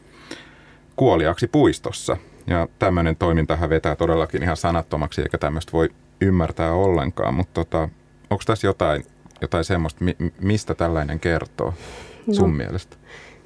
[0.96, 2.16] kuoliaksi puistossa.
[2.46, 7.34] Ja tämmöinen toimintahan vetää todellakin ihan sanattomaksi, eikä tämmöistä voi ymmärtää ollenkaan.
[7.34, 7.88] Mutta tota,
[8.30, 9.04] onko tässä jotain,
[9.40, 10.04] jotain semmoista,
[10.40, 11.74] mistä tällainen kertoo
[12.32, 12.56] sun no.
[12.56, 12.96] mielestä?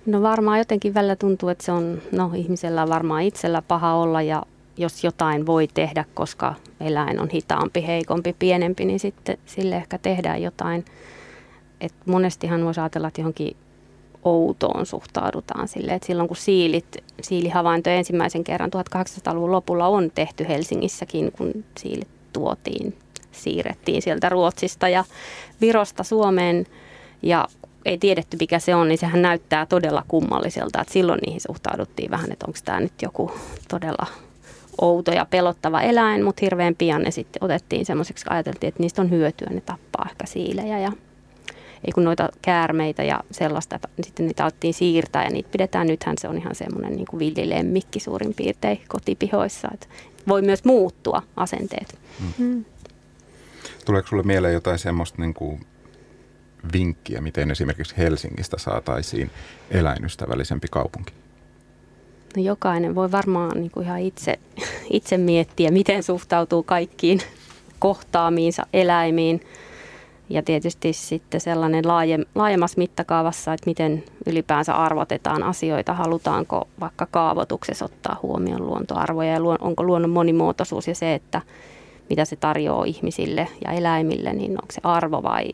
[0.07, 4.43] No varmaan jotenkin välillä tuntuu, että se on, no ihmisellä varmaan itsellä paha olla ja
[4.77, 10.43] jos jotain voi tehdä, koska eläin on hitaampi, heikompi, pienempi, niin sitten sille ehkä tehdään
[10.43, 10.85] jotain.
[11.81, 13.57] Et monestihan voisi ajatella, että johonkin
[14.27, 21.33] outoon suhtaudutaan sille, että silloin kun siilit, siilihavainto ensimmäisen kerran 1800-luvun lopulla on tehty Helsingissäkin,
[21.33, 22.99] kun siilit tuotiin,
[23.33, 25.05] siirrettiin sieltä Ruotsista ja
[25.61, 26.67] Virosta Suomeen
[27.23, 27.49] ja
[27.85, 32.33] ei tiedetty mikä se on, niin sehän näyttää todella kummalliselta, että silloin niihin suhtauduttiin vähän,
[32.33, 33.31] että onko tämä nyt joku
[33.69, 34.07] todella
[34.81, 39.11] outo ja pelottava eläin, mutta hirveän pian ne sitten otettiin semmoiseksi, ajateltiin, että niistä on
[39.11, 40.93] hyötyä, ne tappaa ehkä siilejä ja
[41.85, 46.17] ei kun noita käärmeitä ja sellaista, että sitten niitä alettiin siirtää ja niitä pidetään, nythän
[46.19, 49.87] se on ihan semmoinen niin kuin villilemmikki suurin piirtein kotipihoissa, että
[50.29, 51.99] voi myös muuttua asenteet.
[52.39, 52.65] Mm.
[53.85, 55.61] Tuleeko sinulle mieleen jotain semmoista niin kuin
[56.73, 59.31] vinkkiä, miten esimerkiksi Helsingistä saataisiin
[59.71, 61.12] eläinystävällisempi kaupunki?
[62.37, 64.39] No jokainen voi varmaan niin kuin ihan itse,
[64.91, 67.21] itse miettiä, miten suhtautuu kaikkiin
[67.79, 69.41] kohtaamiinsa eläimiin.
[70.29, 75.95] Ja tietysti sitten sellainen laajem, laajemmassa mittakaavassa, että miten ylipäänsä arvotetaan asioita.
[75.95, 81.43] Halutaanko vaikka kaavoituksessa ottaa huomioon luontoarvoja ja luon, onko luonnon monimuotoisuus ja se, että
[82.11, 85.53] mitä se tarjoaa ihmisille ja eläimille, niin onko se arvo vai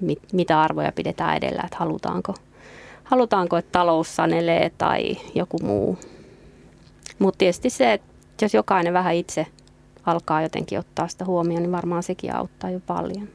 [0.00, 2.34] mit, mitä arvoja pidetään edellä, että halutaanko,
[3.04, 5.98] halutaanko että talous sanelee tai joku muu.
[7.18, 8.06] Mutta tietysti se, että
[8.42, 9.46] jos jokainen vähän itse
[10.06, 13.28] alkaa jotenkin ottaa sitä huomioon, niin varmaan sekin auttaa jo paljon.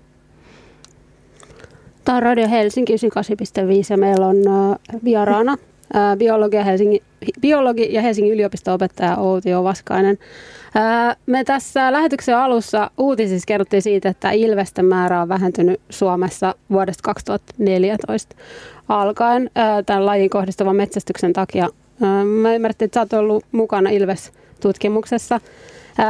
[2.08, 3.00] Tämä on Radio Helsinki 98.5
[3.90, 4.36] ja meillä on
[5.04, 5.58] vieraana
[6.18, 6.58] biologi
[7.42, 10.18] biologi ja Helsingin yliopisto-opettaja Outi Ovaskainen.
[11.26, 18.36] Me tässä lähetyksen alussa uutisissa kerrottiin siitä, että ilvesten määrä on vähentynyt Suomessa vuodesta 2014
[18.90, 19.50] alkaen
[19.86, 21.70] tämän lajin kohdistuvan metsästyksen takia.
[22.42, 25.42] Mä ymmärrettiin, että sä oot ollut mukana Ilves-tutkimuksessa.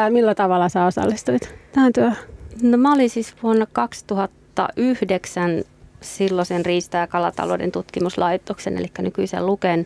[0.09, 2.17] Millä tavalla sä osallistuit tähän työhön?
[2.61, 5.63] No mä olin siis vuonna 2009
[6.01, 9.85] silloisen riista- ja kalatalouden tutkimuslaitoksen, eli nykyisen Luken,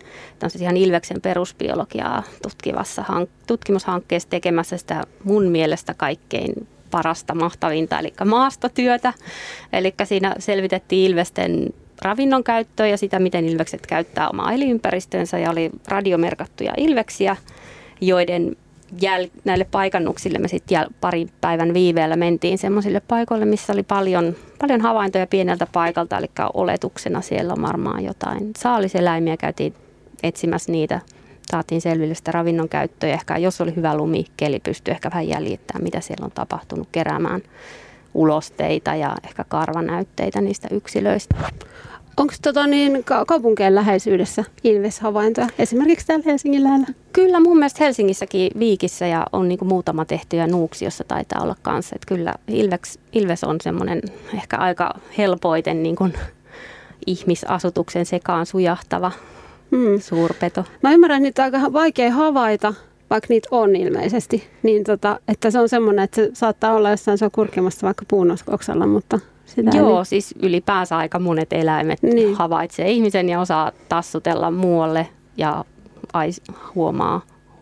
[0.61, 9.13] ihan Ilveksen perusbiologiaa tutkivassa hank- tutkimushankkeessa tekemässä sitä mun mielestä kaikkein parasta, mahtavinta, eli maastotyötä.
[9.73, 15.69] Eli siinä selvitettiin Ilvesten ravinnon käyttöä ja sitä, miten ilvekset käyttää omaa elinympäristönsä ja oli
[15.87, 17.35] radiomerkattuja ilveksiä,
[18.01, 18.55] joiden
[18.95, 24.81] jäl- näille paikannuksille me sitten parin päivän viiveellä mentiin semmoisille paikoille, missä oli paljon, paljon
[24.81, 29.73] havaintoja pieneltä paikalta, eli oletuksena siellä on varmaan jotain saaliseläimiä, käytiin
[30.23, 31.01] etsimässä niitä,
[31.51, 35.99] saatiin selville sitä ravinnon käyttöä, ehkä jos oli hyvä lumikeli, pystyi ehkä vähän jäljittämään, mitä
[35.99, 37.41] siellä on tapahtunut, keräämään
[38.13, 41.35] ulosteita ja ehkä karvanäytteitä niistä yksilöistä.
[42.21, 46.87] Onko tota niin, kaupunkien läheisyydessä Ilves-havaintoja, esimerkiksi täällä Helsingin lähellä?
[47.13, 51.95] Kyllä mun mielestä Helsingissäkin Viikissä ja on niin muutama tehty ja Nuuksiossa taitaa olla kanssa.
[51.95, 54.01] Että kyllä Ilves, Ilves on semmoinen
[54.33, 56.13] ehkä aika helpoiten niin kuin
[57.07, 59.11] ihmisasutuksen sekaan sujahtava
[59.71, 60.01] hmm.
[60.01, 60.65] suurpeto.
[60.83, 62.73] Mä ymmärrän, että niitä on aika vaikea havaita,
[63.09, 64.47] vaikka niitä on ilmeisesti.
[64.63, 68.05] Niin tota, että se on semmoinen, että se saattaa olla jossain se on kurkimassa vaikka
[68.07, 69.19] puunoskoksella, mutta
[69.55, 70.05] sitä Joo, niin.
[70.05, 72.35] siis ylipäänsä aika monet eläimet niin.
[72.35, 75.65] havaitsee ihmisen ja osaa tassutella muualle ja
[76.13, 76.41] ais,
[76.75, 77.21] huomaa.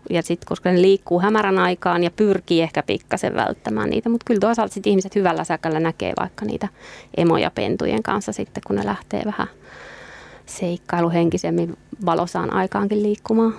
[0.10, 4.40] Ja sitten koska ne liikkuu hämärän aikaan ja pyrkii ehkä pikkasen välttämään niitä, mutta kyllä
[4.40, 6.68] toisaalta sitten ihmiset hyvällä säkällä näkee vaikka niitä
[7.18, 9.48] emoja pentujen kanssa sitten, kun ne lähtee vähän
[10.46, 13.54] seikkailuhenkisemmin valosaan aikaankin liikkumaan.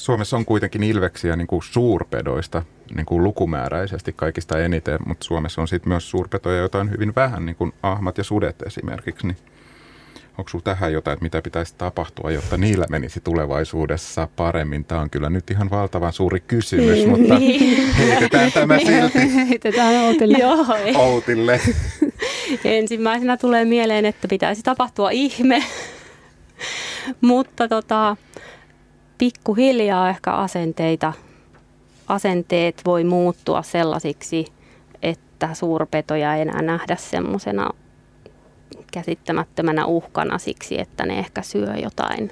[0.00, 2.62] Suomessa on kuitenkin ilveksiä niin kuin suurpedoista
[2.94, 7.46] niin kuin lukumääräisesti kaikista eniten, mutta Suomessa on sitten myös suurpetoja, joita on hyvin vähän,
[7.46, 9.26] niin kuin ahmat ja sudet esimerkiksi.
[9.26, 9.36] Niin
[10.38, 14.84] onko sinulla tähän jotain, että mitä pitäisi tapahtua, jotta niillä menisi tulevaisuudessa paremmin?
[14.84, 17.92] Tämä on kyllä nyt ihan valtavan suuri kysymys, niin, mutta niin.
[17.92, 20.38] heitetään tämä silti heitetään Outille.
[20.38, 21.60] Joo, Outille.
[22.64, 25.64] Ensimmäisenä tulee mieleen, että pitäisi tapahtua ihme,
[27.20, 28.16] mutta tota,
[29.20, 31.12] pikkuhiljaa ehkä asenteita
[32.08, 34.46] asenteet voi muuttua sellaisiksi,
[35.02, 37.70] että suurpetoja ei enää nähdä semmoisena
[38.92, 42.30] käsittämättömänä uhkana siksi, että ne ehkä syö jotain,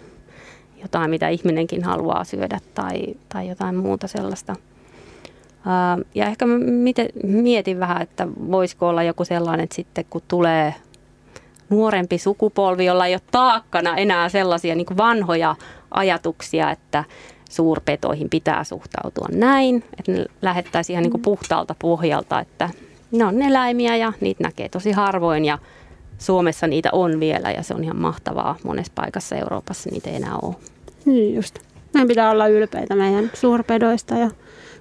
[0.83, 4.57] jotain mitä ihminenkin haluaa syödä tai, tai jotain muuta sellaista.
[6.15, 6.47] Ja ehkä
[7.23, 10.75] mietin vähän, että voisiko olla joku sellainen, että sitten kun tulee
[11.71, 15.57] nuorempi sukupolvi, jolla ei ole taakkana enää sellaisia niin vanhoja
[15.91, 17.05] ajatuksia, että
[17.51, 22.71] suurpetoihin pitää suhtautua näin, että ne lähettäisiin ihan niin kuin puhtaalta pohjalta, että
[23.13, 25.59] ne on eläimiä ja niitä näkee tosi harvoin ja
[26.19, 28.57] Suomessa niitä on vielä ja se on ihan mahtavaa.
[28.65, 30.55] Monessa paikassa Euroopassa niitä ei enää ole.
[31.05, 31.59] Niin just.
[31.95, 34.31] Meidän pitää olla ylpeitä meidän suurpedoista ja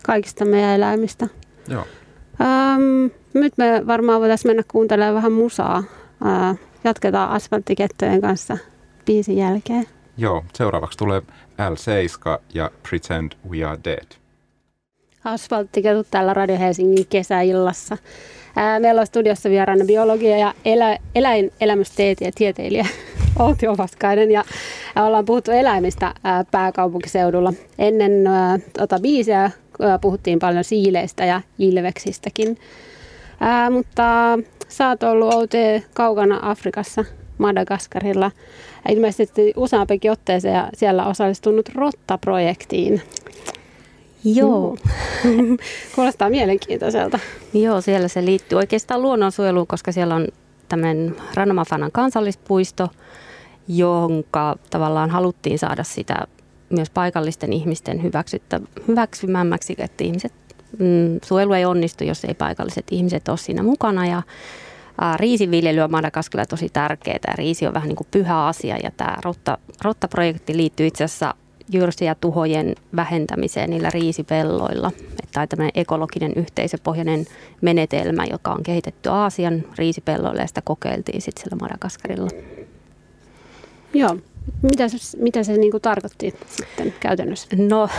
[0.04, 1.28] kaikista meidän eläimistä.
[1.68, 1.84] Joo.
[2.42, 5.84] Ähm, nyt me varmaan voitaisiin mennä kuuntelemaan vähän musaa.
[6.26, 8.58] Äh, jatketaan asfalttikettojen kanssa
[9.06, 9.86] biisin jälkeen.
[10.18, 14.08] Joo, seuraavaksi tulee L7 ja Pretend We Are Dead.
[15.24, 17.98] Asfalttiketut täällä Radio Helsingin kesäillassa.
[18.56, 22.86] Ää, meillä on studiossa vieraana biologia ja elä, eläinelämysteet tieteilijä
[23.40, 24.44] Outi Ovaskainen ja
[24.96, 27.54] ollaan puhuttu eläimistä ää, pääkaupunkiseudulla.
[27.80, 29.52] Ennen ää, tota biisiä
[29.82, 32.58] ää, puhuttiin paljon siileistä ja ilveksistäkin.
[33.40, 35.58] Ää, mutta sä oot ollut Outi
[35.94, 37.06] kaukana Afrikassa
[37.38, 38.32] Madagaskarilla
[38.90, 43.02] ilmeisesti useampikin otteeseen ja siellä osallistunut Rotta-projektiin.
[44.24, 44.78] Joo.
[45.96, 47.20] Kuulostaa mielenkiintoiselta.
[47.54, 50.28] Joo, siellä se liittyy oikeastaan luonnonsuojeluun, koska siellä on
[50.70, 52.88] tämmöinen Ranomafanan kansallispuisto,
[53.68, 56.28] jonka tavallaan haluttiin saada sitä
[56.70, 60.34] myös paikallisten ihmisten hyväksyttä, hyväksymämmäksi, että ihmiset,
[60.80, 64.08] mm, suojelu ei onnistu, jos ei paikalliset ihmiset ole siinä mukana.
[64.08, 64.22] Ja
[65.02, 67.34] ää, riisiviljely on Madagaskarilla tosi tärkeää.
[67.36, 71.34] Riisi on vähän niin kuin pyhä asia ja tämä rotta, rotta-projekti liittyy itse asiassa
[71.72, 74.92] jyrsiä tuhojen vähentämiseen niillä riisipelloilla.
[75.34, 77.26] Tai tämmöinen ekologinen yhteisöpohjainen
[77.62, 82.30] menetelmä, joka on kehitetty Aasian riisipelloille ja sitä kokeiltiin sitten siellä Madagaskarilla.
[83.94, 84.18] Joo.
[84.62, 87.48] Mitä se, mitä se niin kuin tarkoitti sitten käytännössä?
[87.58, 87.90] No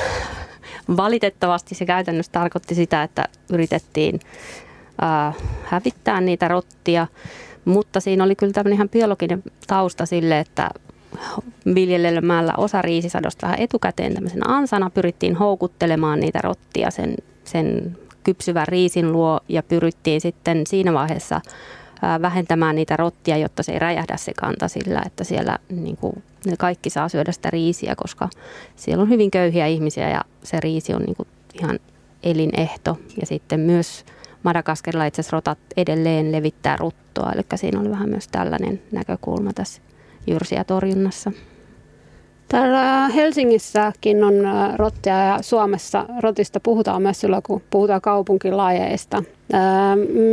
[0.97, 4.21] valitettavasti se käytännössä tarkoitti sitä, että yritettiin
[5.03, 7.07] äh, hävittää niitä rottia,
[7.65, 10.71] mutta siinä oli kyllä tämmöinen ihan biologinen tausta sille, että
[11.75, 19.13] viljelemällä osa riisisadosta vähän etukäteen tämmöisen ansana pyrittiin houkuttelemaan niitä rottia sen, sen kypsyvän riisin
[19.13, 21.41] luo ja pyrittiin sitten siinä vaiheessa
[22.23, 26.57] vähentämään niitä rottia, jotta se ei räjähdä se kanta sillä, että siellä niin kuin, ne
[26.57, 28.29] kaikki saa syödä sitä riisiä, koska
[28.77, 31.29] siellä on hyvin köyhiä ihmisiä ja se riisi on niin kuin
[31.61, 31.79] ihan
[32.23, 32.99] elinehto.
[33.21, 34.05] Ja sitten myös
[34.43, 39.83] Madagaskarilla itse asiassa rotat edelleen levittää ruttoa, eli siinä oli vähän myös tällainen näkökulma tässä
[40.27, 41.33] jyrsiä torjunnassa.
[42.49, 44.35] Täällä Helsingissäkin on
[44.77, 49.23] rottia ja Suomessa rotista puhutaan myös silloin, kun puhutaan kaupunkilajeista.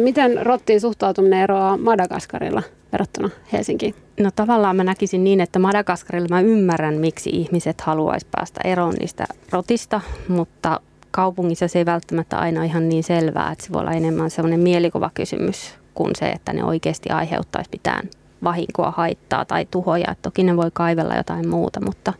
[0.03, 3.95] Miten rottiin suhtautuminen eroaa Madagaskarilla verrattuna Helsinkiin?
[4.19, 9.25] No tavallaan mä näkisin niin, että Madagaskarilla mä ymmärrän, miksi ihmiset haluaisi päästä eroon niistä
[9.51, 10.79] rotista, mutta
[11.15, 15.11] kaupungissa se ei välttämättä aina ihan niin selvää, että se voi olla enemmän sellainen mielikuva
[15.13, 18.09] kysymys kuin se, että ne oikeasti aiheuttaisi mitään
[18.43, 20.11] vahinkoa, haittaa tai tuhoja.
[20.11, 22.13] Et toki ne voi kaivella jotain muuta, mutta,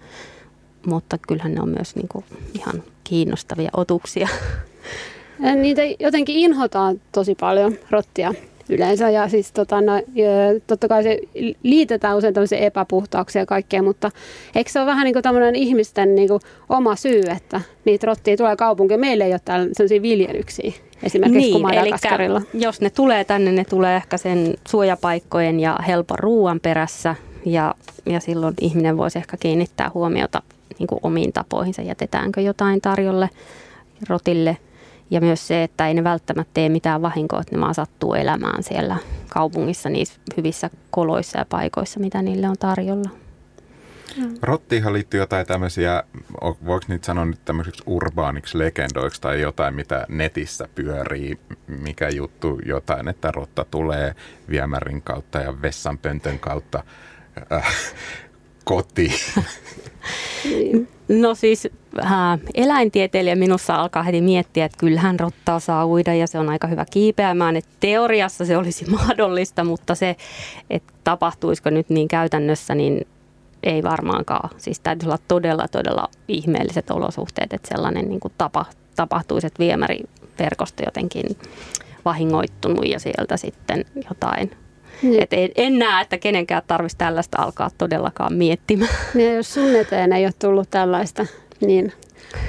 [0.86, 4.28] mutta kyllähän ne on myös niin kuin ihan kiinnostavia otuksia.
[5.62, 8.34] Niitä jotenkin inhotaan tosi paljon, rottia
[8.70, 9.10] yleensä.
[9.10, 9.94] Ja siis tota, no,
[10.68, 11.20] totta kai se
[11.64, 14.12] liitetään usein tämmöisiä epäpuhtauksia ja kaikkea, mutta
[14.56, 18.38] eikö se ole vähän niin kuin tämmöinen ihmisten niin kuin oma syy, että niitä rottia
[18.38, 19.00] tulee kaupunkiin.
[19.00, 20.72] Meillä ei ole täällä sellaisia viljelyksiä
[21.04, 26.60] esimerkiksi niin, Eli jos ne tulee tänne, ne tulee ehkä sen suojapaikkojen ja helpon ruoan
[26.60, 27.76] perässä ja,
[28.06, 30.42] ja silloin ihminen voisi ehkä kiinnittää huomiota
[30.80, 33.30] niin kuin omiin tapoihinsa, jätetäänkö jotain tarjolle
[34.10, 34.58] rotille.
[35.10, 38.64] Ja myös se, että ei ne välttämättä tee mitään vahinkoa, että ne vaan sattuu elämään
[38.64, 38.98] siellä
[39.30, 43.10] kaupungissa niissä hyvissä koloissa ja paikoissa, mitä niille on tarjolla.
[44.42, 46.04] Rottiinhan liittyy jotain tämmöisiä,
[46.66, 53.08] voiko niitä sanoa nyt tämmöisiksi urbaaniksi legendoiksi tai jotain, mitä netissä pyörii, mikä juttu jotain,
[53.08, 54.16] että rotta tulee
[54.50, 56.84] viemärin kautta ja vessanpöntön kautta
[57.52, 57.76] äh,
[58.64, 59.20] kotiin.
[61.08, 61.68] No siis
[62.00, 62.12] äh,
[62.54, 66.86] eläintieteilijä minussa alkaa heti miettiä, että kyllähän rottaa saa uida ja se on aika hyvä
[66.92, 67.56] kiipeämään.
[67.56, 70.16] Että teoriassa se olisi mahdollista, mutta se,
[70.70, 73.08] että tapahtuisiko nyt niin käytännössä, niin
[73.64, 74.50] ei varmaankaan.
[74.58, 78.66] Siis täytyy olla todella, todella ihmeelliset olosuhteet, että sellainen niin kuin tapa,
[78.96, 81.38] tapahtuisi, että viemäriverkosto jotenkin
[82.06, 84.52] vahingoittunut ja sieltä sitten jotain
[85.02, 85.24] niin.
[85.24, 88.92] Et en, en näe, että kenenkään tarvitsisi tällaista alkaa todellakaan miettimään.
[89.14, 91.26] Niin, jos sun eteen ei ole tullut tällaista,
[91.62, 91.94] niin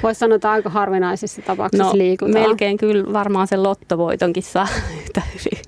[0.03, 2.33] voisi sanoa, että aika harvinaisissa tapauksissa no, liikutaan.
[2.33, 4.67] Melkein kyllä varmaan sen lottovoitonkin saa
[5.03, 5.63] yhtä hyvin.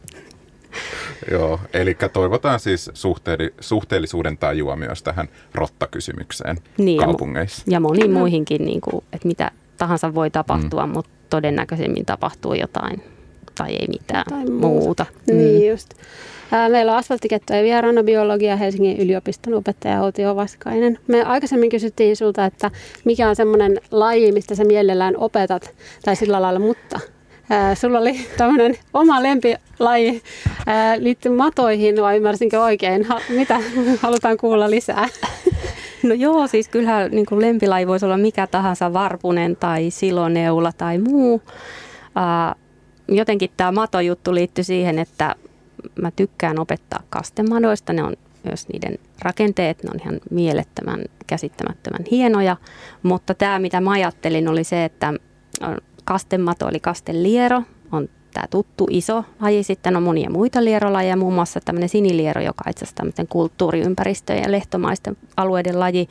[1.32, 7.64] Joo, eli toivotaan siis suhteelli, suhteellisuuden tajua myös tähän rottakysymykseen niin, kaupungeissa.
[7.68, 10.94] Ja, moniin muihinkin, niin kuin, että mitä tahansa voi tapahtua, mm.
[10.94, 13.04] mutta todennäköisemmin tapahtuu jotain
[13.56, 14.68] tai ei mitään Tai muuta.
[14.68, 15.06] muuta.
[15.28, 15.38] Mm.
[15.38, 15.90] Niin just.
[16.70, 21.00] Meillä on asfalttikettojen vieraana biologia Helsingin yliopiston opettaja Outi Ovaskainen.
[21.08, 22.72] Me aikaisemmin kysyttiin sulta, että
[23.06, 25.76] mikä on semmoinen laji, mistä sä mielellään opetat,
[26.06, 27.00] tai sillä lailla, mutta
[27.50, 30.22] ää, sulla oli tämmöinen oma lempilaji
[30.66, 33.04] ää, liittyy matoihin, vai ymmärsinkö oikein?
[33.04, 33.60] Ha, mitä
[34.02, 35.08] halutaan kuulla lisää?
[36.04, 40.98] No joo, siis kyllähän niin kuin lempilaji voisi olla mikä tahansa varpunen tai siloneula tai
[40.98, 41.42] muu.
[42.16, 42.56] Ää,
[43.08, 45.36] jotenkin tämä matojuttu liittyy siihen, että
[46.02, 47.94] mä tykkään opettaa kastemadoista.
[47.94, 48.14] Ne on
[48.44, 52.58] myös niiden rakenteet, ne on ihan mielettömän, käsittämättömän hienoja.
[53.04, 55.14] Mutta tämä, mitä mä ajattelin, oli se, että
[56.06, 59.64] kastemato eli kasteliero on tämä tuttu iso laji.
[59.64, 65.18] Sitten on monia muita lierolajeja, muun muassa tämmöinen siniliero, joka itse asiassa kulttuuriympäristöjen ja lehtomaisten
[65.38, 66.08] alueiden laji,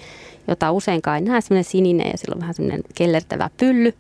[0.49, 3.95] jota useinkaan ei näe, semmoinen sininen ja sillä on vähän semmoinen kellertävä pylly.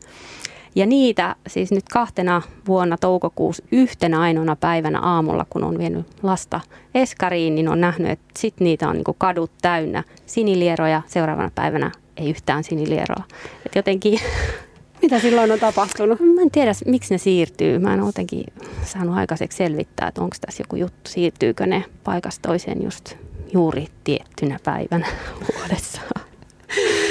[0.74, 6.60] Ja niitä siis nyt kahtena vuonna toukokuussa yhtenä ainoana päivänä aamulla, kun on vienyt lasta
[6.94, 11.02] eskariin, niin on nähnyt, että sit niitä on niin kadut täynnä sinilieroja.
[11.06, 13.24] Seuraavana päivänä ei yhtään sinilieroa.
[13.66, 14.20] Et jotenkin,
[15.02, 16.20] Mitä silloin on tapahtunut?
[16.20, 17.78] mä en tiedä miksi ne siirtyy.
[17.78, 18.44] Mä en jotenkin
[18.84, 23.14] saanut aikaiseksi selvittää, että onko tässä joku juttu, siirtyykö ne paikasta toiseen just
[23.52, 25.06] juuri tiettynä päivänä
[25.54, 26.00] vuodessa.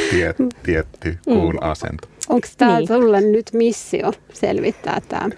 [0.10, 2.08] Tiet, tietty kuun asento.
[2.30, 2.88] Onko tämä Niin.
[2.88, 5.30] sulle nyt missio selvittää tämä?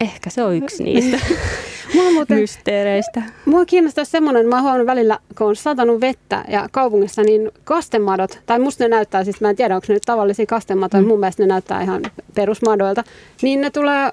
[0.00, 1.18] Ehkä se on yksi niistä
[1.94, 3.22] Mua muuten mysteereistä.
[3.44, 8.58] Mua kiinnostaa semmoinen, mä huomannut välillä, kun on satanut vettä ja kaupungissa, niin kastemadot, tai
[8.58, 11.08] musta ne näyttää, siis mä en tiedä, onko ne nyt tavallisia kastematoja, mm.
[11.08, 12.02] mun mielestä ne näyttää ihan
[12.34, 13.04] perusmadoilta,
[13.42, 14.12] niin ne tulee ö,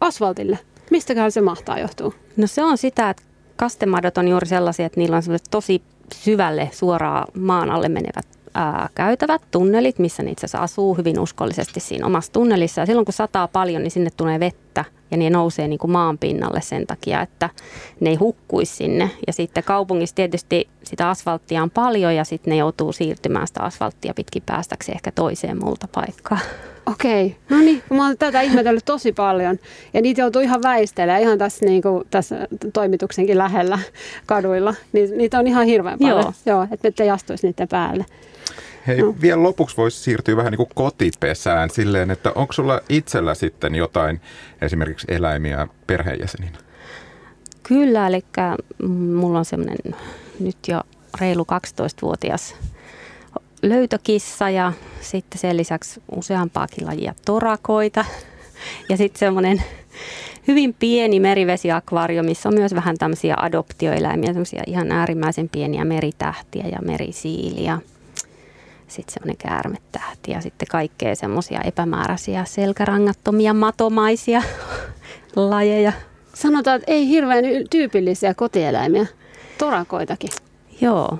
[0.00, 0.58] asfaltille.
[0.90, 2.12] Mistäköhän se mahtaa johtua?
[2.36, 3.22] No se on sitä, että
[3.56, 5.82] kastemadot on juuri sellaisia, että niillä on tosi
[6.14, 8.26] syvälle suoraan maan alle menevät
[8.58, 12.80] ää, käytävät, tunnelit, missä ne itse asiassa asuu hyvin uskollisesti siinä omassa tunnelissa.
[12.80, 16.18] Ja silloin kun sataa paljon, niin sinne tulee vettä ja ne nousee niin kuin maan
[16.18, 17.50] pinnalle sen takia, että
[18.00, 19.10] ne ei hukkuisi sinne.
[19.26, 24.14] Ja sitten kaupungissa tietysti sitä asfalttia on paljon ja sitten ne joutuu siirtymään sitä asfalttia
[24.14, 26.38] pitkin päästäksi ehkä toiseen muulta paikkaa.
[26.86, 29.58] Okei, no niin, mä oon tätä ihmetellyt tosi paljon.
[29.94, 33.78] Ja niitä joutuu ihan väistelemään, ihan tässä, niin kuin, tässä toimituksenkin lähellä
[34.26, 34.74] kaduilla.
[34.92, 36.20] Ni, niitä on ihan hirveän paljon.
[36.20, 36.32] Joo.
[36.46, 38.04] Joo että ettei astuisi niiden päälle.
[38.88, 39.14] Hei, No.
[39.20, 44.20] vielä lopuksi voisi siirtyä vähän niin kuin kotipesään silleen, että onko sulla itsellä sitten jotain
[44.62, 46.58] esimerkiksi eläimiä perheenjäseninä?
[47.62, 48.24] Kyllä, eli
[48.88, 49.78] mulla on semmoinen
[50.40, 50.80] nyt jo
[51.20, 52.56] reilu 12-vuotias
[53.62, 58.04] löytökissa ja sitten sen lisäksi useampaakin lajia torakoita.
[58.88, 59.62] Ja sitten semmoinen
[60.48, 66.78] hyvin pieni merivesiakvaario, missä on myös vähän tämmöisiä adoptioeläimiä, semmoisia ihan äärimmäisen pieniä meritähtiä ja
[66.82, 67.78] merisiiliä.
[68.88, 74.42] Sitten semmoinen käärmetähti ja sitten kaikkea semmoisia epämääräisiä selkärangattomia matomaisia
[75.36, 75.92] lajeja.
[76.34, 79.06] Sanotaan, että ei hirveän tyypillisiä kotieläimiä.
[79.58, 80.30] Torakoitakin.
[80.80, 81.18] Joo.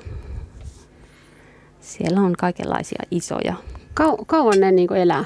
[1.81, 3.55] Siellä on kaikenlaisia isoja.
[4.01, 5.25] Kau- kauan ne niin elää?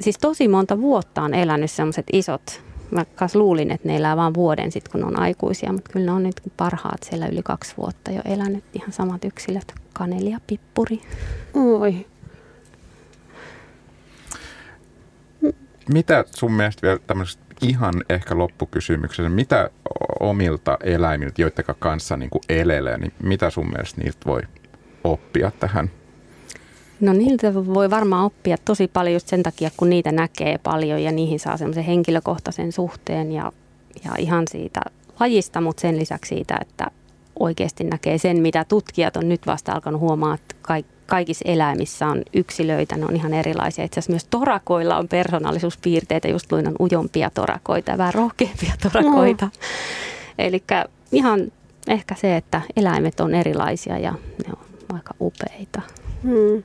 [0.00, 2.65] Siis tosi monta vuotta on elänyt sellaiset isot.
[2.90, 6.06] Mä kas luulin, että ne elää vain vuoden sitten, kun ne on aikuisia, mutta kyllä
[6.06, 9.74] ne on nyt parhaat siellä yli kaksi vuotta jo elänyt ihan samat yksilöt.
[9.92, 11.00] Kaneli ja pippuri.
[11.54, 12.06] Oi.
[15.92, 19.70] Mitä sun mielestä vielä tämmöisestä ihan ehkä loppukysymyksenä, mitä
[20.20, 24.42] omilta eläimiltä, joiden kanssa niin kuin elelee, niin mitä sun mielestä niiltä voi
[25.04, 25.90] oppia tähän?
[27.00, 31.12] No niiltä voi varmaan oppia tosi paljon just sen takia, kun niitä näkee paljon ja
[31.12, 33.52] niihin saa semmoisen henkilökohtaisen suhteen ja,
[34.04, 34.80] ja ihan siitä
[35.20, 36.86] lajista, mutta sen lisäksi siitä, että
[37.38, 42.22] oikeasti näkee sen, mitä tutkijat on nyt vasta alkanut huomaa, että kaik, kaikissa eläimissä on
[42.34, 43.84] yksilöitä, ne on ihan erilaisia.
[43.84, 49.50] Itse asiassa myös torakoilla on persoonallisuuspiirteitä, just luin on ujompia torakoita ja vähän rohkeampia torakoita.
[50.38, 50.62] Eli
[51.12, 51.52] ihan
[51.88, 55.82] ehkä se, että eläimet on erilaisia ja ne on aika upeita.
[56.22, 56.62] Hmm.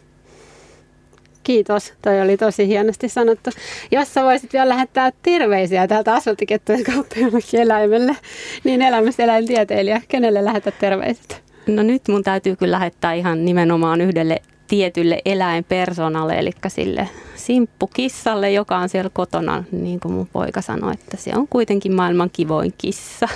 [1.44, 3.50] Kiitos, toi oli tosi hienosti sanottu.
[3.92, 8.16] Jos sä voisit vielä lähettää terveisiä täältä asfalttikettujen kautta jollekin eläimelle,
[8.64, 11.44] niin elämyseläintieteilijä, kenelle lähetät terveiset?
[11.68, 18.78] No nyt mun täytyy kyllä lähettää ihan nimenomaan yhdelle tietylle eläinpersonalle, eli sille simppukissalle, joka
[18.78, 23.28] on siellä kotona, niin kuin mun poika sanoi, että se on kuitenkin maailman kivoin kissa.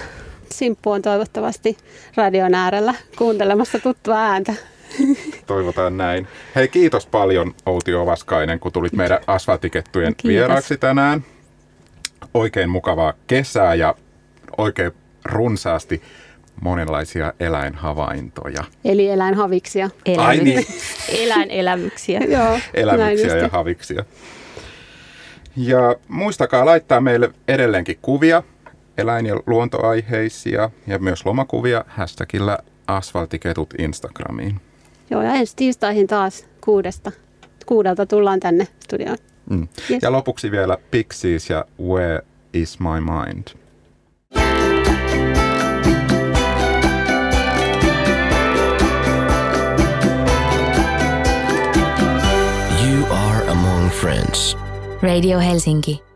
[0.52, 1.78] Simppu on toivottavasti
[2.16, 4.54] radion äärellä kuuntelemassa tuttua ääntä.
[5.48, 6.28] Toivotaan näin.
[6.56, 10.30] Hei, kiitos paljon Outi Ovaskainen, kun tulit meidän asfaltikettujen Kiitos.
[10.30, 11.24] vieraaksi tänään.
[12.34, 13.96] Oikein mukavaa kesää ja
[14.58, 14.92] oikein
[15.26, 16.02] runsaasti
[16.62, 18.64] monenlaisia eläinhavaintoja.
[18.86, 19.90] Eli eläinhaviksia.
[20.18, 20.66] Ai niin.
[21.24, 22.20] Eläinelämyksiä.
[22.38, 24.04] Joo, Elämyksiä ja haviksia.
[25.56, 28.44] Ja muistakaa laittaa meille edelleenkin kuvia,
[28.98, 32.58] eläin- ja luontoaiheisia ja myös lomakuvia hashtagillä
[32.88, 34.62] asfaltiketut Instagramiin.
[35.10, 37.12] Joo, ja ensi tiistaihin taas kuudesta.
[37.66, 39.18] Kuudelta tullaan tänne studioon.
[39.50, 39.68] Mm.
[39.92, 40.04] Yes.
[40.04, 42.22] Ja lopuksi vielä Pixies ja Where
[42.54, 43.48] is my mind?
[52.86, 54.58] You are among friends.
[55.02, 56.15] Radio Helsinki.